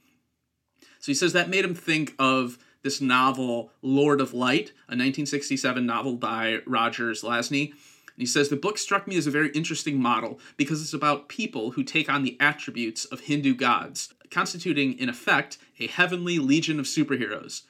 [1.00, 5.84] So he says that made him think of this novel, Lord of Light, a 1967
[5.84, 7.70] novel by Roger Zelazny.
[7.70, 11.28] And he says the book struck me as a very interesting model because it's about
[11.28, 16.78] people who take on the attributes of Hindu gods, constituting, in effect, a heavenly legion
[16.78, 17.62] of superheroes.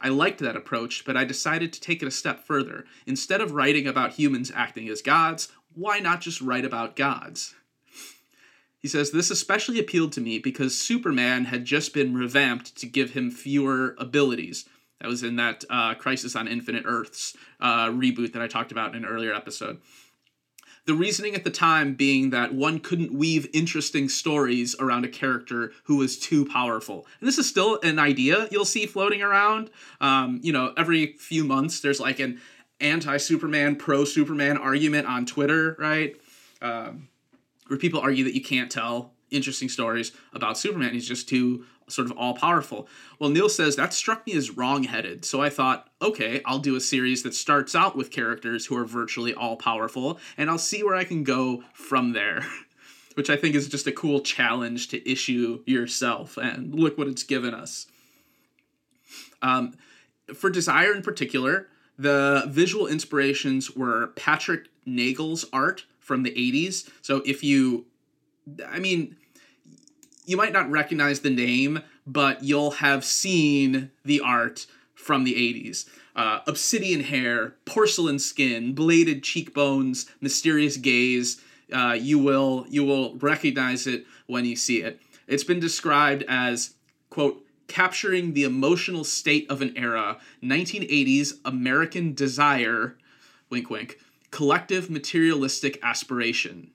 [0.00, 2.84] I liked that approach, but I decided to take it a step further.
[3.06, 7.54] Instead of writing about humans acting as gods, why not just write about gods?
[8.78, 13.12] He says, This especially appealed to me because Superman had just been revamped to give
[13.12, 14.66] him fewer abilities.
[15.00, 18.94] That was in that uh, Crisis on Infinite Earths uh, reboot that I talked about
[18.94, 19.80] in an earlier episode.
[20.86, 25.72] The reasoning at the time being that one couldn't weave interesting stories around a character
[25.84, 27.06] who was too powerful.
[27.20, 29.70] And this is still an idea you'll see floating around.
[30.00, 32.40] Um, you know, every few months there's like an
[32.80, 36.16] anti Superman, pro Superman argument on Twitter, right?
[36.62, 37.08] Um,
[37.66, 40.92] where people argue that you can't tell interesting stories about Superman.
[40.92, 42.88] He's just too sort of all powerful.
[43.18, 45.24] Well, Neil says that struck me as wrong headed.
[45.24, 48.84] So I thought, okay, I'll do a series that starts out with characters who are
[48.84, 52.44] virtually all powerful, and I'll see where I can go from there.
[53.14, 56.36] Which I think is just a cool challenge to issue yourself.
[56.36, 57.86] And look what it's given us.
[59.40, 59.72] Um,
[60.34, 61.68] for Desire in particular,
[61.98, 66.90] the visual inspirations were Patrick Nagel's art from the 80s.
[67.00, 67.86] So if you,
[68.66, 69.16] I mean,
[70.26, 75.88] you might not recognize the name, but you'll have seen the art from the 80s.
[76.14, 81.40] Uh, obsidian hair, porcelain skin, bladed cheekbones, mysterious gaze.
[81.72, 85.00] Uh, you will you will recognize it when you see it.
[85.26, 86.74] It's been described as
[87.10, 92.96] quote capturing the emotional state of an era, 1980s American desire,
[93.50, 93.98] wink wink,
[94.30, 96.70] collective materialistic aspiration.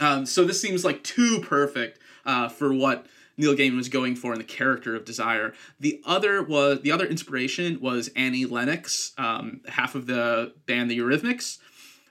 [0.00, 3.06] Um, so this seems like too perfect uh, for what
[3.36, 5.52] Neil Gaiman was going for in the character of Desire.
[5.80, 10.98] The other was the other inspiration was Annie Lennox, um, half of the band The
[10.98, 11.58] Eurythmics.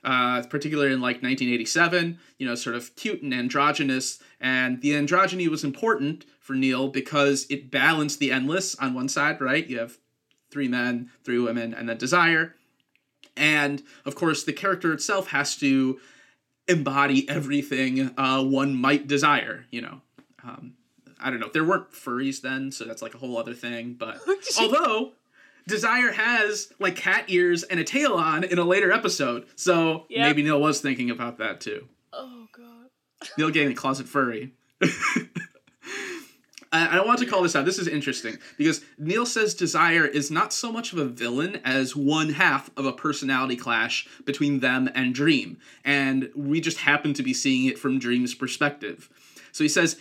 [0.04, 4.18] Uh, particularly in like 1987, you know, sort of cute and androgynous.
[4.38, 9.40] And the androgyny was important for Neil because it balanced the endless on one side,
[9.40, 9.66] right?
[9.66, 9.96] You have
[10.50, 12.54] three men, three women, and then desire.
[13.34, 15.98] And of course, the character itself has to
[16.68, 20.00] embody everything uh, one might desire, you know.
[20.42, 20.74] Um,
[21.20, 21.50] I don't know.
[21.52, 23.94] There weren't furries then, so that's like a whole other thing.
[23.94, 24.18] But
[24.60, 25.12] although
[25.66, 30.20] Desire has like cat ears and a tail on in a later episode, so Yep.
[30.20, 31.88] maybe Neil was thinking about that too.
[32.12, 32.90] Oh god.
[33.38, 34.52] Neil getting a closet furry.
[36.74, 37.64] I, want to call this out.
[37.64, 41.94] This is interesting because Neil says Desire is not so much of a villain as
[41.94, 47.22] one half of a personality clash between them and Dream, and we just happen to
[47.22, 49.08] be seeing it from Dream's perspective.
[49.52, 49.96] So he says,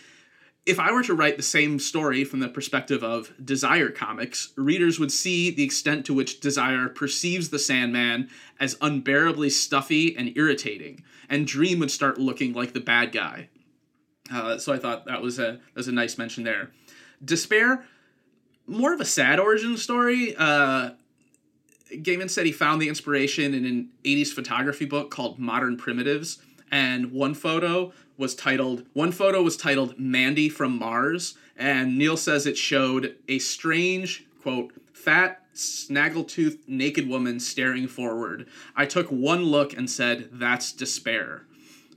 [0.65, 4.97] if I were to write the same story from the perspective of Desire comics, readers
[4.97, 11.03] would see the extent to which Desire perceives the Sandman as unbearably stuffy and irritating,
[11.29, 13.49] and Dream would start looking like the bad guy.
[14.33, 16.71] Uh, so I thought that was a that was a nice mention there.
[17.23, 17.85] Despair,
[18.65, 20.35] more of a sad origin story.
[20.35, 20.91] Uh,
[21.91, 27.11] Gaiman said he found the inspiration in an 80s photography book called Modern Primitives, and
[27.11, 32.57] one photo was titled one photo was titled Mandy from Mars, and Neil says it
[32.57, 38.47] showed a strange quote fat snaggletooth naked woman staring forward.
[38.75, 41.45] I took one look and said, "That's despair."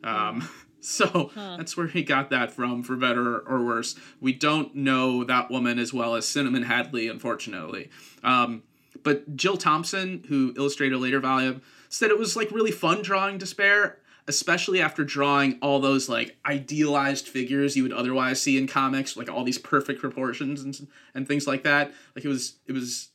[0.04, 0.46] Um,
[0.86, 3.96] so that's where he got that from, for better or worse.
[4.20, 7.90] We don't know that woman as well as Cinnamon Hadley, unfortunately.
[8.22, 8.62] Um,
[9.02, 13.36] but Jill Thompson, who illustrated a later volume, said it was like really fun drawing
[13.36, 19.16] despair, especially after drawing all those like idealized figures you would otherwise see in comics,
[19.16, 21.92] like all these perfect proportions and and things like that.
[22.14, 23.08] Like it was it was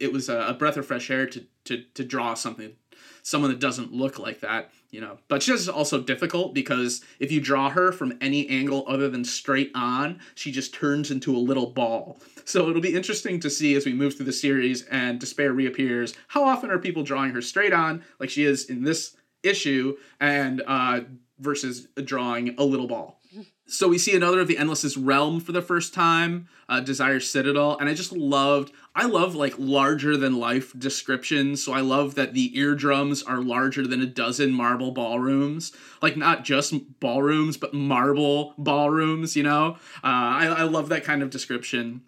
[0.00, 2.76] it was a, a breath of fresh air to to to draw something
[3.24, 5.18] someone that doesn't look like that, you know.
[5.26, 9.72] But she's also difficult because if you draw her from any angle other than straight
[9.74, 12.20] on, she just turns into a little ball.
[12.44, 16.14] So it'll be interesting to see as we move through the series and Despair reappears.
[16.28, 20.62] How often are people drawing her straight on, like she is in this issue, and
[20.66, 21.00] uh,
[21.40, 23.20] versus drawing a little ball?
[23.66, 27.78] So we see another of the Endless's realm for the first time, uh, Desire Citadel,
[27.78, 28.72] and I just loved.
[28.96, 31.64] I love like larger than life descriptions.
[31.64, 36.44] So I love that the eardrums are larger than a dozen marble ballrooms, like not
[36.44, 39.34] just ballrooms, but marble ballrooms.
[39.34, 42.02] You know, uh, I, I love that kind of description.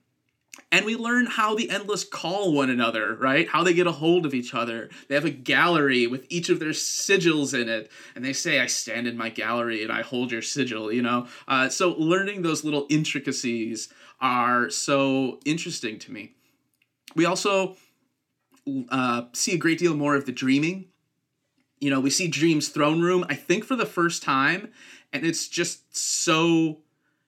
[0.72, 3.48] And we learn how the Endless call one another, right?
[3.48, 4.90] How they get a hold of each other.
[5.08, 8.66] They have a gallery with each of their sigils in it, and they say, I
[8.66, 11.28] stand in my gallery and I hold your sigil, you know?
[11.46, 16.32] Uh, so learning those little intricacies are so interesting to me.
[17.16, 17.76] We also
[18.90, 20.88] uh, see a great deal more of the dreaming.
[21.80, 24.68] You know, we see Dream's throne room, I think, for the first time,
[25.12, 26.78] and it's just so.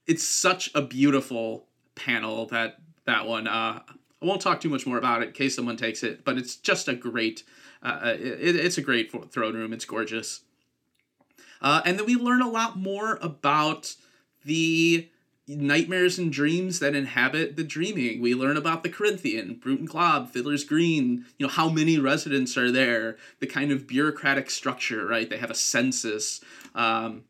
[0.07, 2.77] It's such a beautiful panel that
[3.07, 3.47] that one.
[3.47, 3.81] Uh,
[4.21, 6.57] I won't talk too much more about it in case someone takes it, but it's
[6.57, 7.45] just a great.
[7.83, 9.73] Uh, it, it's a great throne room.
[9.73, 10.43] It's gorgeous.
[11.61, 13.95] Uh, and then we learn a lot more about
[14.45, 15.09] the
[15.49, 18.21] nightmares and dreams that inhabit the dreaming.
[18.21, 22.57] We learn about the Corinthian, Brute and Glob, Fiddler's Green, you know, how many residents
[22.57, 25.29] are there, the kind of bureaucratic structure, right?
[25.29, 26.41] They have a census.
[26.75, 27.25] Um,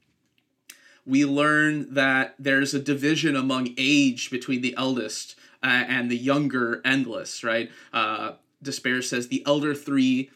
[1.06, 6.80] we learn that there's a division among age between the eldest uh, and the younger
[6.84, 7.70] endless, right?
[7.92, 10.30] Uh, Despair says the elder three,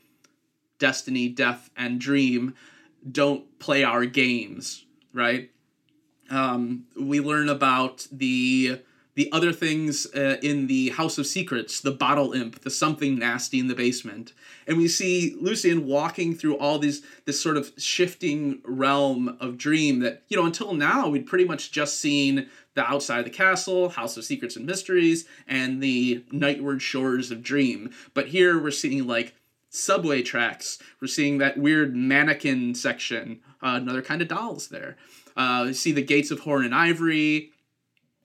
[0.78, 2.55] destiny, death, and dream,
[3.11, 5.51] don't play our games, right?
[6.33, 8.80] Um, we learn about the
[9.14, 13.59] the other things uh, in the House of Secrets, the bottle imp, the something nasty
[13.59, 14.33] in the basement,
[14.66, 20.01] and we see Lucian walking through all these this sort of shifting realm of dream
[20.01, 23.91] that you know until now we'd pretty much just seen the outside of the castle,
[23.91, 27.91] House of Secrets and Mysteries, and the Nightward Shores of Dream.
[28.14, 29.35] But here we're seeing like
[29.68, 30.78] subway tracks.
[30.99, 34.97] We're seeing that weird mannequin section, uh, another kind of dolls there.
[35.37, 37.51] Uh, see the gates of horn and ivory,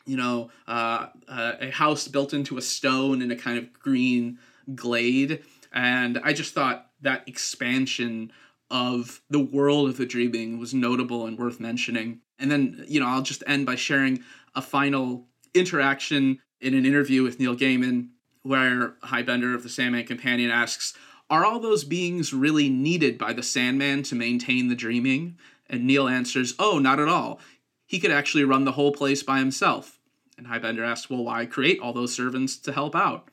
[0.05, 4.39] you know, uh, uh, a house built into a stone in a kind of green
[4.74, 5.43] glade.
[5.74, 8.32] And I just thought that expansion
[8.70, 12.22] of the world of the dreaming was notable and worth mentioning.
[12.39, 14.24] And then, you know, I'll just end by sharing
[14.55, 18.10] a final interaction in an interview with Neil Gaiman
[18.43, 20.93] where Hy Bender of the Sandman Companion asks,
[21.30, 25.38] Are all those beings really needed by the Sandman to maintain the dreaming?
[25.70, 27.39] And Neil answers, Oh, not at all.
[27.86, 29.99] He could actually run the whole place by himself.
[30.38, 33.30] And Hy Bender asks, Well, why create all those servants to help out?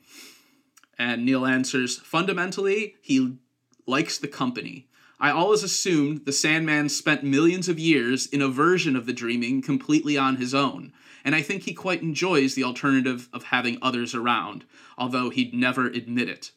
[0.97, 3.37] And Neil answers, Fundamentally, he
[3.85, 4.87] likes the company.
[5.19, 9.61] I always assumed the Sandman spent millions of years in a version of the dreaming
[9.61, 10.91] completely on his own,
[11.23, 14.65] and I think he quite enjoys the alternative of having others around,
[14.97, 16.51] although he'd never admit it.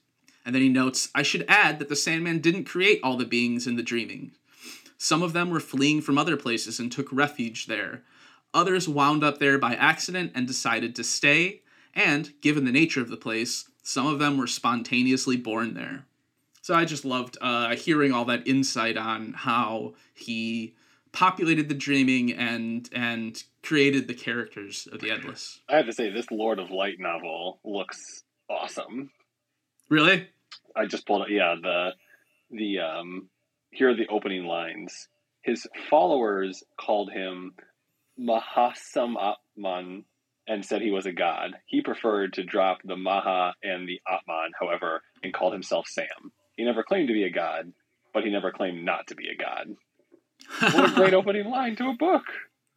[0.44, 3.66] And then he notes, I should add that the Sandman didn't create all the beings
[3.66, 4.32] in the dreaming.
[4.98, 8.02] Some of them were fleeing from other places and took refuge there.
[8.52, 11.62] Others wound up there by accident and decided to stay,
[11.94, 16.04] and, given the nature of the place, some of them were spontaneously born there.
[16.60, 20.74] So I just loved uh, hearing all that insight on how he
[21.12, 25.60] populated the dreaming and and created the characters of the Endless.
[25.68, 29.10] I have to say, this Lord of Light novel looks awesome.
[29.88, 30.28] Really?
[30.76, 31.30] I just pulled it.
[31.30, 31.94] Yeah, the
[32.50, 33.30] the um,
[33.70, 35.08] here are the opening lines.
[35.42, 37.54] His followers called him
[38.18, 40.04] Mahasamatman
[40.46, 41.52] and said he was a god.
[41.66, 46.32] He preferred to drop the Maha and the Atman, however, and called himself Sam.
[46.56, 47.72] He never claimed to be a god,
[48.12, 49.76] but he never claimed not to be a god.
[50.60, 52.24] What a great opening line to a book.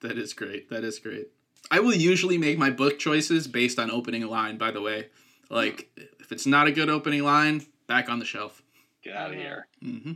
[0.01, 0.69] That is great.
[0.69, 1.29] That is great.
[1.69, 5.07] I will usually make my book choices based on opening line, by the way.
[5.49, 5.89] Like,
[6.19, 8.61] if it's not a good opening line, back on the shelf.
[9.03, 9.67] Get out of here.
[9.81, 10.13] hmm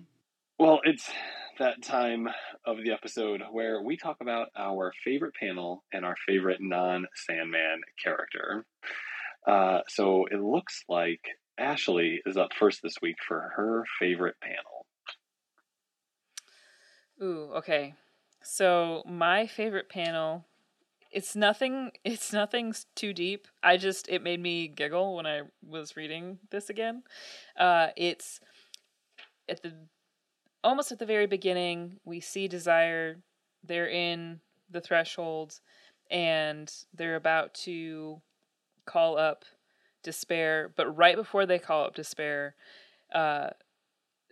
[0.58, 1.10] Well, it's
[1.60, 2.30] that time
[2.66, 7.82] of the episode where we talk about our favorite panel and our favorite non Sandman
[8.02, 8.66] character.
[9.48, 11.22] Uh, so it looks like
[11.58, 14.86] Ashley is up first this week for her favorite panel.
[17.22, 17.96] Ooh, okay.
[18.44, 20.46] So my favorite panel,
[21.12, 21.92] it's nothing.
[22.06, 23.48] It's nothing s- too deep.
[23.64, 27.04] I just it made me giggle when I was reading this again.
[27.58, 28.40] Uh, it's
[29.50, 29.74] at the
[30.66, 32.00] almost at the very beginning.
[32.04, 33.18] We see Desire.
[33.64, 35.60] They're in the threshold,
[36.10, 38.22] and they're about to
[38.86, 39.46] call up
[40.04, 40.72] Despair.
[40.76, 42.56] But right before they call up Despair,
[43.14, 43.50] uh,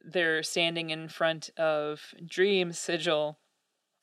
[0.03, 3.37] they're standing in front of Dream Sigil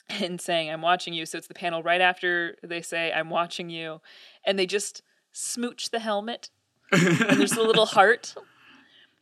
[0.09, 1.27] and saying, I'm watching you.
[1.27, 4.01] So it's the panel right after they say, I'm watching you.
[4.45, 5.03] And they just
[5.33, 6.51] smooch the helmet.
[6.93, 8.35] And there's a little heart.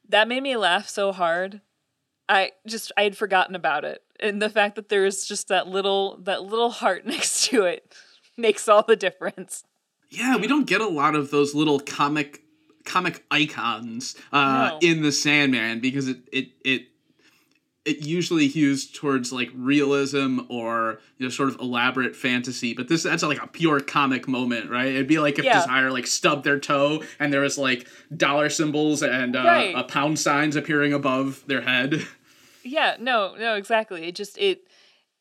[0.09, 1.61] That made me laugh so hard.
[2.29, 4.03] I just I had forgotten about it.
[4.21, 7.93] And the fact that there's just that little that little heart next to it
[8.37, 9.65] makes all the difference.
[10.11, 12.43] Yeah, we don't get a lot of those little comic
[12.85, 14.79] comic icons uh, No.
[14.89, 16.83] in the Sandman because it it it
[17.85, 23.03] it usually hews towards like realism or you know sort of elaborate fantasy but this
[23.03, 25.59] that's like a pure comic moment right it'd be like if Yeah.
[25.61, 29.75] desire like stubbed their toe and there was like dollar symbols and uh, Right.
[29.75, 32.07] uh, pound signs appearing above their head
[32.69, 34.07] Yeah, no, no, exactly.
[34.07, 34.69] It just it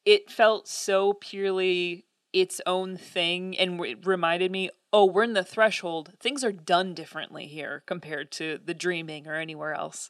[0.06, 5.44] it felt so purely its own thing and it reminded me, oh, we're in the
[5.44, 6.14] threshold.
[6.20, 10.10] Things are done differently here compared to the dreaming or anywhere else.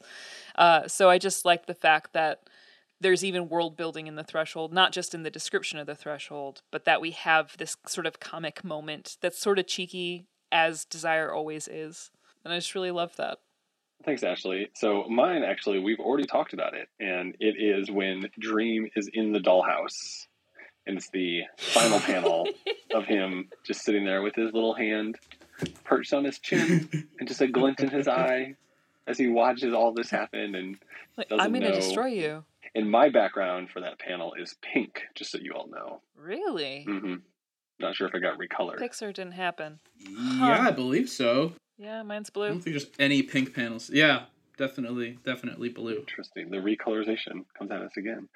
[0.55, 2.49] Uh, so I just like the fact that
[2.99, 6.63] there's even world building in the threshold, not just in the description of the threshold,
[6.71, 11.31] but that we have this sort of comic moment that's sort of cheeky as desire
[11.31, 12.09] always is.
[12.43, 13.37] And I just really love that.
[14.05, 14.69] Thanks, Ashley.
[14.75, 19.33] So mine actually, we've already talked about it, and it is when Dream is in
[19.33, 20.27] the dollhouse,
[20.85, 22.47] and it's the final panel
[22.93, 25.17] of him just sitting there with his little hand
[25.83, 26.87] perched on his chin
[27.19, 28.55] and just a glint in his eye
[29.07, 30.55] as he watches all this happen.
[30.55, 30.77] And
[31.17, 32.45] Like, I'm gonna destroy you.
[32.75, 36.01] and my background for that panel is pink, just so you all know.
[36.17, 36.85] Really?
[36.87, 37.15] Mm-hmm.
[37.79, 38.79] Not sure if it got recolored.
[38.79, 39.79] Pixar didn't happen.
[39.99, 41.53] Yeah, I believe so.
[41.77, 42.45] Yeah, mine's blue.
[42.45, 42.53] I blue.
[42.55, 43.89] don't think there's any pink panels.
[43.89, 44.23] Yeah,
[44.57, 45.97] definitely, definitely blue.
[45.97, 46.49] Interesting.
[46.49, 48.27] The recolorization comes at us again.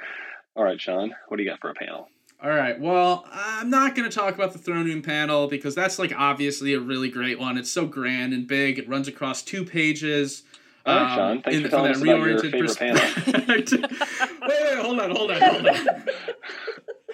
[0.56, 2.08] All right, Sean, what do you got for a panel?
[2.44, 2.80] All right.
[2.80, 6.74] Well, I'm not going to talk about the throne room panel because that's like obviously
[6.74, 7.56] a really great one.
[7.58, 8.80] It's so grand and big.
[8.80, 10.42] It runs across two pages.
[10.86, 11.42] All right, um, Sean.
[11.44, 13.24] Thanks in- for from telling that us about your reoriented favorite panel.
[13.24, 14.08] perspective.
[14.42, 16.06] wait, wait, hold on, hold on, hold on.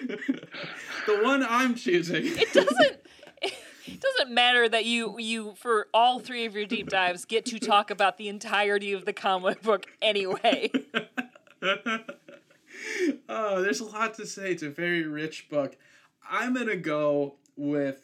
[1.06, 2.22] the one I'm choosing.
[2.24, 2.96] It doesn't.
[3.92, 7.58] It doesn't matter that you you for all three of your deep dives get to
[7.58, 10.70] talk about the entirety of the comic book anyway.
[13.28, 14.52] oh, there's a lot to say.
[14.52, 15.76] It's a very rich book.
[16.30, 18.02] I'm gonna go with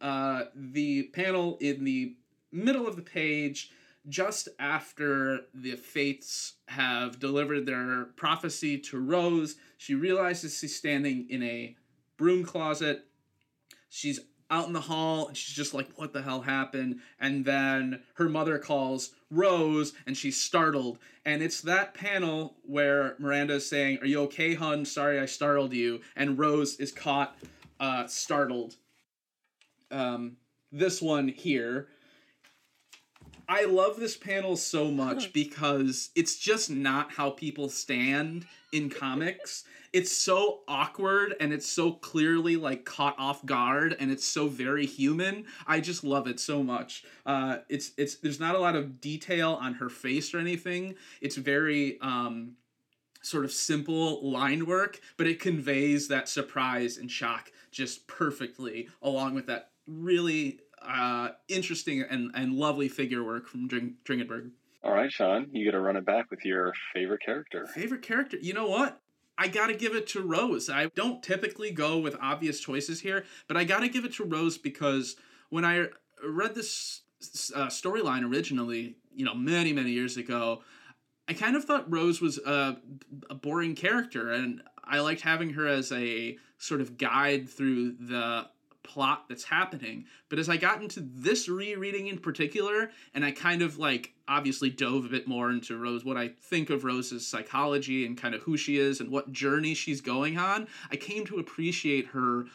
[0.00, 2.16] uh, the panel in the
[2.50, 3.70] middle of the page,
[4.08, 9.56] just after the Fates have delivered their prophecy to Rose.
[9.78, 11.76] She realizes she's standing in a
[12.16, 13.06] broom closet.
[13.88, 14.20] She's
[14.52, 17.00] out in the hall and she's just like, what the hell happened?
[17.18, 20.98] And then her mother calls Rose and she's startled.
[21.24, 24.84] And it's that panel where Miranda is saying, Are you okay, hun?
[24.84, 26.02] Sorry I startled you.
[26.14, 27.36] And Rose is caught
[27.80, 28.76] uh, startled.
[29.90, 30.36] Um,
[30.70, 31.88] this one here.
[33.48, 39.64] I love this panel so much because it's just not how people stand in comics.
[39.92, 44.86] It's so awkward and it's so clearly like caught off guard and it's so very
[44.86, 45.44] human.
[45.66, 47.04] I just love it so much.
[47.26, 50.94] Uh, it's it's there's not a lot of detail on her face or anything.
[51.20, 52.52] It's very um,
[53.22, 59.34] sort of simple line work, but it conveys that surprise and shock just perfectly, along
[59.34, 64.50] with that really uh, interesting and, and lovely figure work from Dring- Dringenberg.
[64.84, 67.66] All right, Sean, you got to run it back with your favorite character.
[67.66, 68.36] Favorite character?
[68.40, 69.00] You know what?
[69.38, 70.68] I gotta give it to Rose.
[70.68, 74.58] I don't typically go with obvious choices here, but I gotta give it to Rose
[74.58, 75.16] because
[75.50, 75.88] when I
[76.26, 77.02] read this
[77.54, 80.62] uh, storyline originally, you know, many, many years ago,
[81.28, 82.78] I kind of thought Rose was a,
[83.30, 88.46] a boring character, and I liked having her as a sort of guide through the
[88.82, 90.06] plot that's happening.
[90.28, 94.70] But as I got into this rereading in particular, and I kind of like obviously
[94.70, 98.42] dove a bit more into Rose, what I think of Rose's psychology and kind of
[98.42, 102.46] who she is and what journey she's going on, I came to appreciate her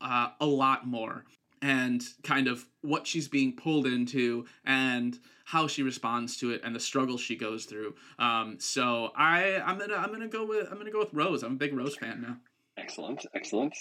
[0.00, 1.24] uh, a lot more
[1.60, 6.74] and kind of what she's being pulled into and how she responds to it and
[6.74, 7.94] the struggle she goes through.
[8.18, 11.42] Um, so I I'm gonna I'm gonna go with I'm gonna go with Rose.
[11.42, 12.36] I'm a big Rose fan now.
[12.76, 13.74] Excellent, excellent.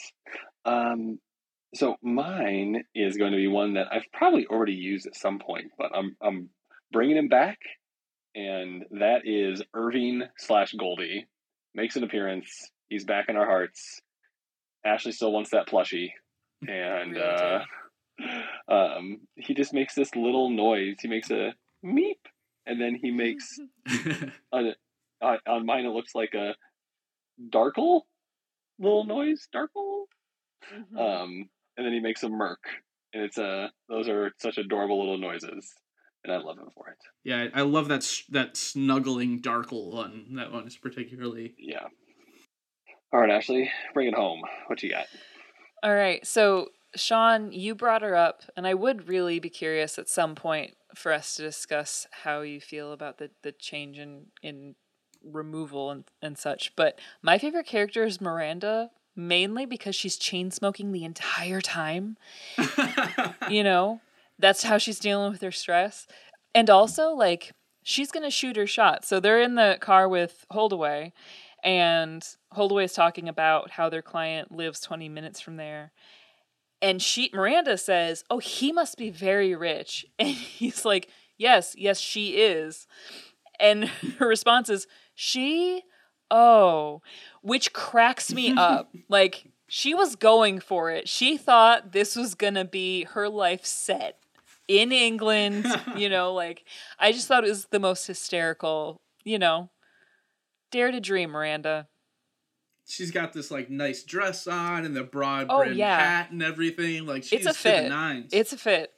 [0.66, 1.20] Um,
[1.76, 5.72] so mine is going to be one that I've probably already used at some point,
[5.78, 6.50] but I'm I'm
[6.92, 7.60] bringing him back,
[8.36, 11.28] and that is Irving slash Goldie
[11.76, 12.72] makes an appearance.
[12.90, 14.02] He's back in our hearts.
[14.86, 16.12] Ashley still wants that plushie,
[16.68, 17.64] and Really uh,
[18.68, 20.96] um, he just makes this little noise.
[21.02, 21.54] He makes a
[21.86, 22.20] meep,
[22.66, 23.60] and then he makes
[24.54, 24.74] a,
[25.22, 26.56] on on mine it looks like a
[27.54, 28.02] darkle
[28.80, 30.06] little noise, darkle.
[30.74, 31.00] Mhm.
[31.00, 31.57] Um, and then he
[32.08, 32.60] makes a merc,
[33.14, 35.74] and it's a those are such adorable little noises,
[36.24, 36.98] and I love him for it.
[37.24, 40.36] yeah, I love that that snuggling Darkle one.
[40.36, 41.54] That one is particularly.
[41.60, 41.88] Yeah.
[43.12, 44.42] All right, Ashley, bring it home.
[44.68, 45.08] What you got?
[45.84, 46.26] All right.
[46.26, 50.76] So, Sean, you brought her up, and I would really be curious at some point
[50.96, 54.76] for us to discuss how you feel about the, the change in, in
[55.24, 56.76] removal and, and such.
[56.76, 62.18] But my favorite character is Miranda, mainly because she's chain smoking the entire time.
[63.50, 64.02] You know,
[64.38, 66.06] that's how she's dealing with her stress.
[66.54, 69.06] And also, like, she's going to shoot her shot.
[69.06, 71.14] So they're in the car with Holdaway,
[71.64, 75.92] and Holdaway is talking about how their client lives 20 minutes from there.
[76.82, 82.00] And she Miranda says, "Oh, he must be very rich." And he's like, "Yes, yes,
[82.00, 82.86] she is."
[83.60, 83.86] And
[84.20, 85.84] her response is, "She?
[86.32, 87.02] Oh."
[87.42, 88.94] Which cracks me up.
[89.10, 91.08] Like she was going for it.
[91.10, 94.18] She thought this was going to be her life set
[94.68, 96.66] in England, you know, like
[97.00, 99.70] I just thought it was the most hysterical, you know.
[100.72, 101.88] Dare to dream, Miranda.
[102.86, 105.98] She's got this like nice dress on and the broad Oh, brimmed yeah.
[106.00, 107.06] hat and everything.
[107.06, 107.90] Like she's It's a fit.
[107.90, 108.32] nines.
[108.34, 108.92] It's a fit.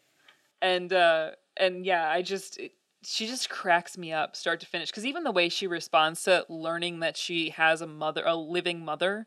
[0.62, 2.72] And uh and yeah, I just it,
[3.04, 6.46] she just cracks me up start to finish because even the way she responds to
[6.50, 9.26] learning that she has a mother a living mother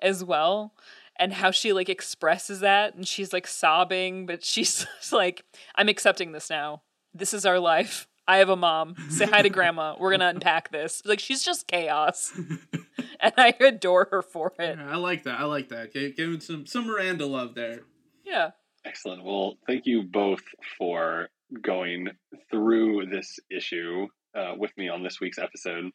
[0.00, 0.72] as well
[1.16, 5.44] and how she like expresses that and she's like sobbing but she's like
[5.74, 6.82] i'm accepting this now
[7.12, 10.70] this is our life i have a mom say hi to grandma we're gonna unpack
[10.70, 12.32] this like she's just chaos
[13.20, 15.38] and i adore her for it I like that.
[15.38, 15.92] I like that.
[15.92, 17.80] Gi- Giving some some Miranda love there.
[18.24, 18.52] yeah
[18.82, 19.22] Excellent.
[19.24, 20.40] Well, thank you both
[20.78, 21.28] for
[21.62, 22.08] going
[22.50, 24.06] through this issue
[24.36, 25.90] uh, with me on this week's episode.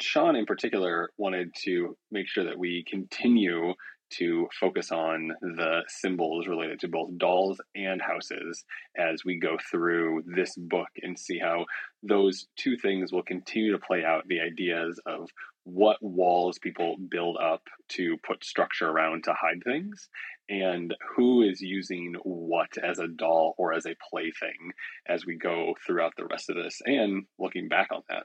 [0.00, 3.74] Sean, in particular, wanted to make sure that we continue
[4.10, 8.64] to focus on the symbols related to both dolls and houses
[8.96, 11.64] as we go through this book and see how
[12.02, 15.28] those two things will continue to play out the ideas of
[15.64, 20.08] what walls people build up to put structure around to hide things
[20.50, 24.72] and who is using what as a doll or as a plaything
[25.08, 28.24] as we go throughout the rest of this and looking back on that.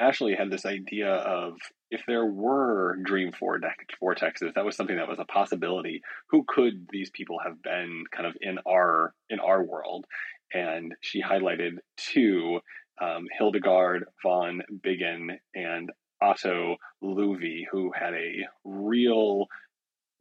[0.00, 1.54] Ashley had this idea of
[1.90, 6.02] if there were dream vortexes, that was something that was a possibility.
[6.30, 10.06] Who could these people have been kind of in our in our world?
[10.52, 12.60] And she highlighted two
[13.00, 15.90] um, Hildegard von Bingen and
[16.20, 19.46] Otto Loewi, who had a real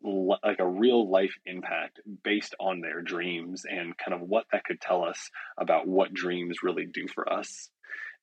[0.06, 4.80] like a real life impact based on their dreams and kind of what that could
[4.80, 7.70] tell us about what dreams really do for us.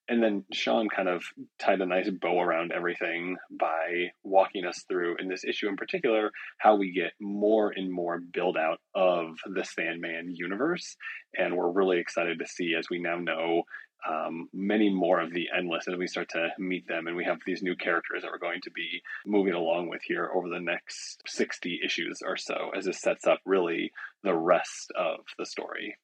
[0.09, 1.23] And then Sean kind of
[1.61, 6.33] tied a nice bow around everything by walking us through, in this issue in particular,
[6.59, 10.97] how we get more and more build out of the Sandman universe.
[11.37, 13.63] And we're really excited to see as we now know
[14.09, 17.39] um, many more of the endless as we start to meet them and we have
[17.47, 21.23] these new characters that we're going to be moving along with here over the next
[21.27, 23.93] 60 issues or so as this sets up really
[24.25, 25.97] the rest of the story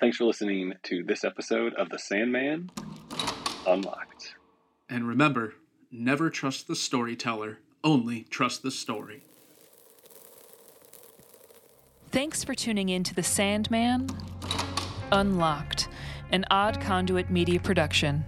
[0.00, 2.70] thanks for listening to this episode of the sandman
[3.66, 4.34] unlocked
[4.88, 5.54] And remember,
[5.90, 7.58] never trust the storyteller.
[7.82, 9.22] Only trust the story.
[12.10, 14.08] Thanks for tuning in to The Sandman
[15.10, 15.88] Unlocked,
[16.34, 18.24] an odd conduit media production.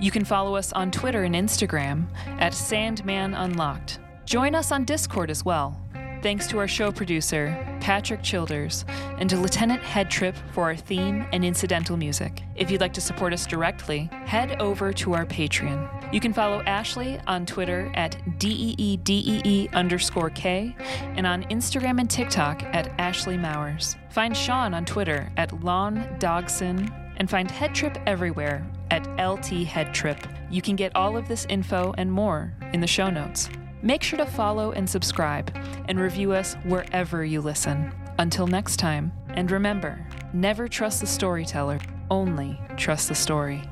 [0.00, 2.06] You can follow us on Twitter and Instagram
[2.40, 4.00] at Sandman Unlocked.
[4.24, 5.80] Join us on Discord as well.
[6.22, 8.84] Thanks to our show producer, Patrick Childers,
[9.18, 12.42] and to Lieutenant Headtrip for our theme and incidental music.
[12.56, 16.12] If you'd like to support us directly, head over to our Patreon.
[16.12, 20.76] You can follow Ashley on Twitter at DEEDEE underscore K
[21.16, 23.96] and on Instagram and TikTok at Ashley Mowers.
[24.10, 30.18] Find Sean on Twitter at Lon Dogson and find Headtrip everywhere at LT Headtrip.
[30.50, 33.50] You can get all of this info and more in the show notes.
[33.82, 35.54] Make sure to follow and subscribe
[35.86, 37.92] and review us wherever you listen.
[38.18, 41.78] Until next time, and remember never trust the storyteller,
[42.10, 43.62] only trust the story.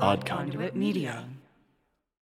[0.00, 0.74] Odd Conduit.
[0.74, 1.24] Media.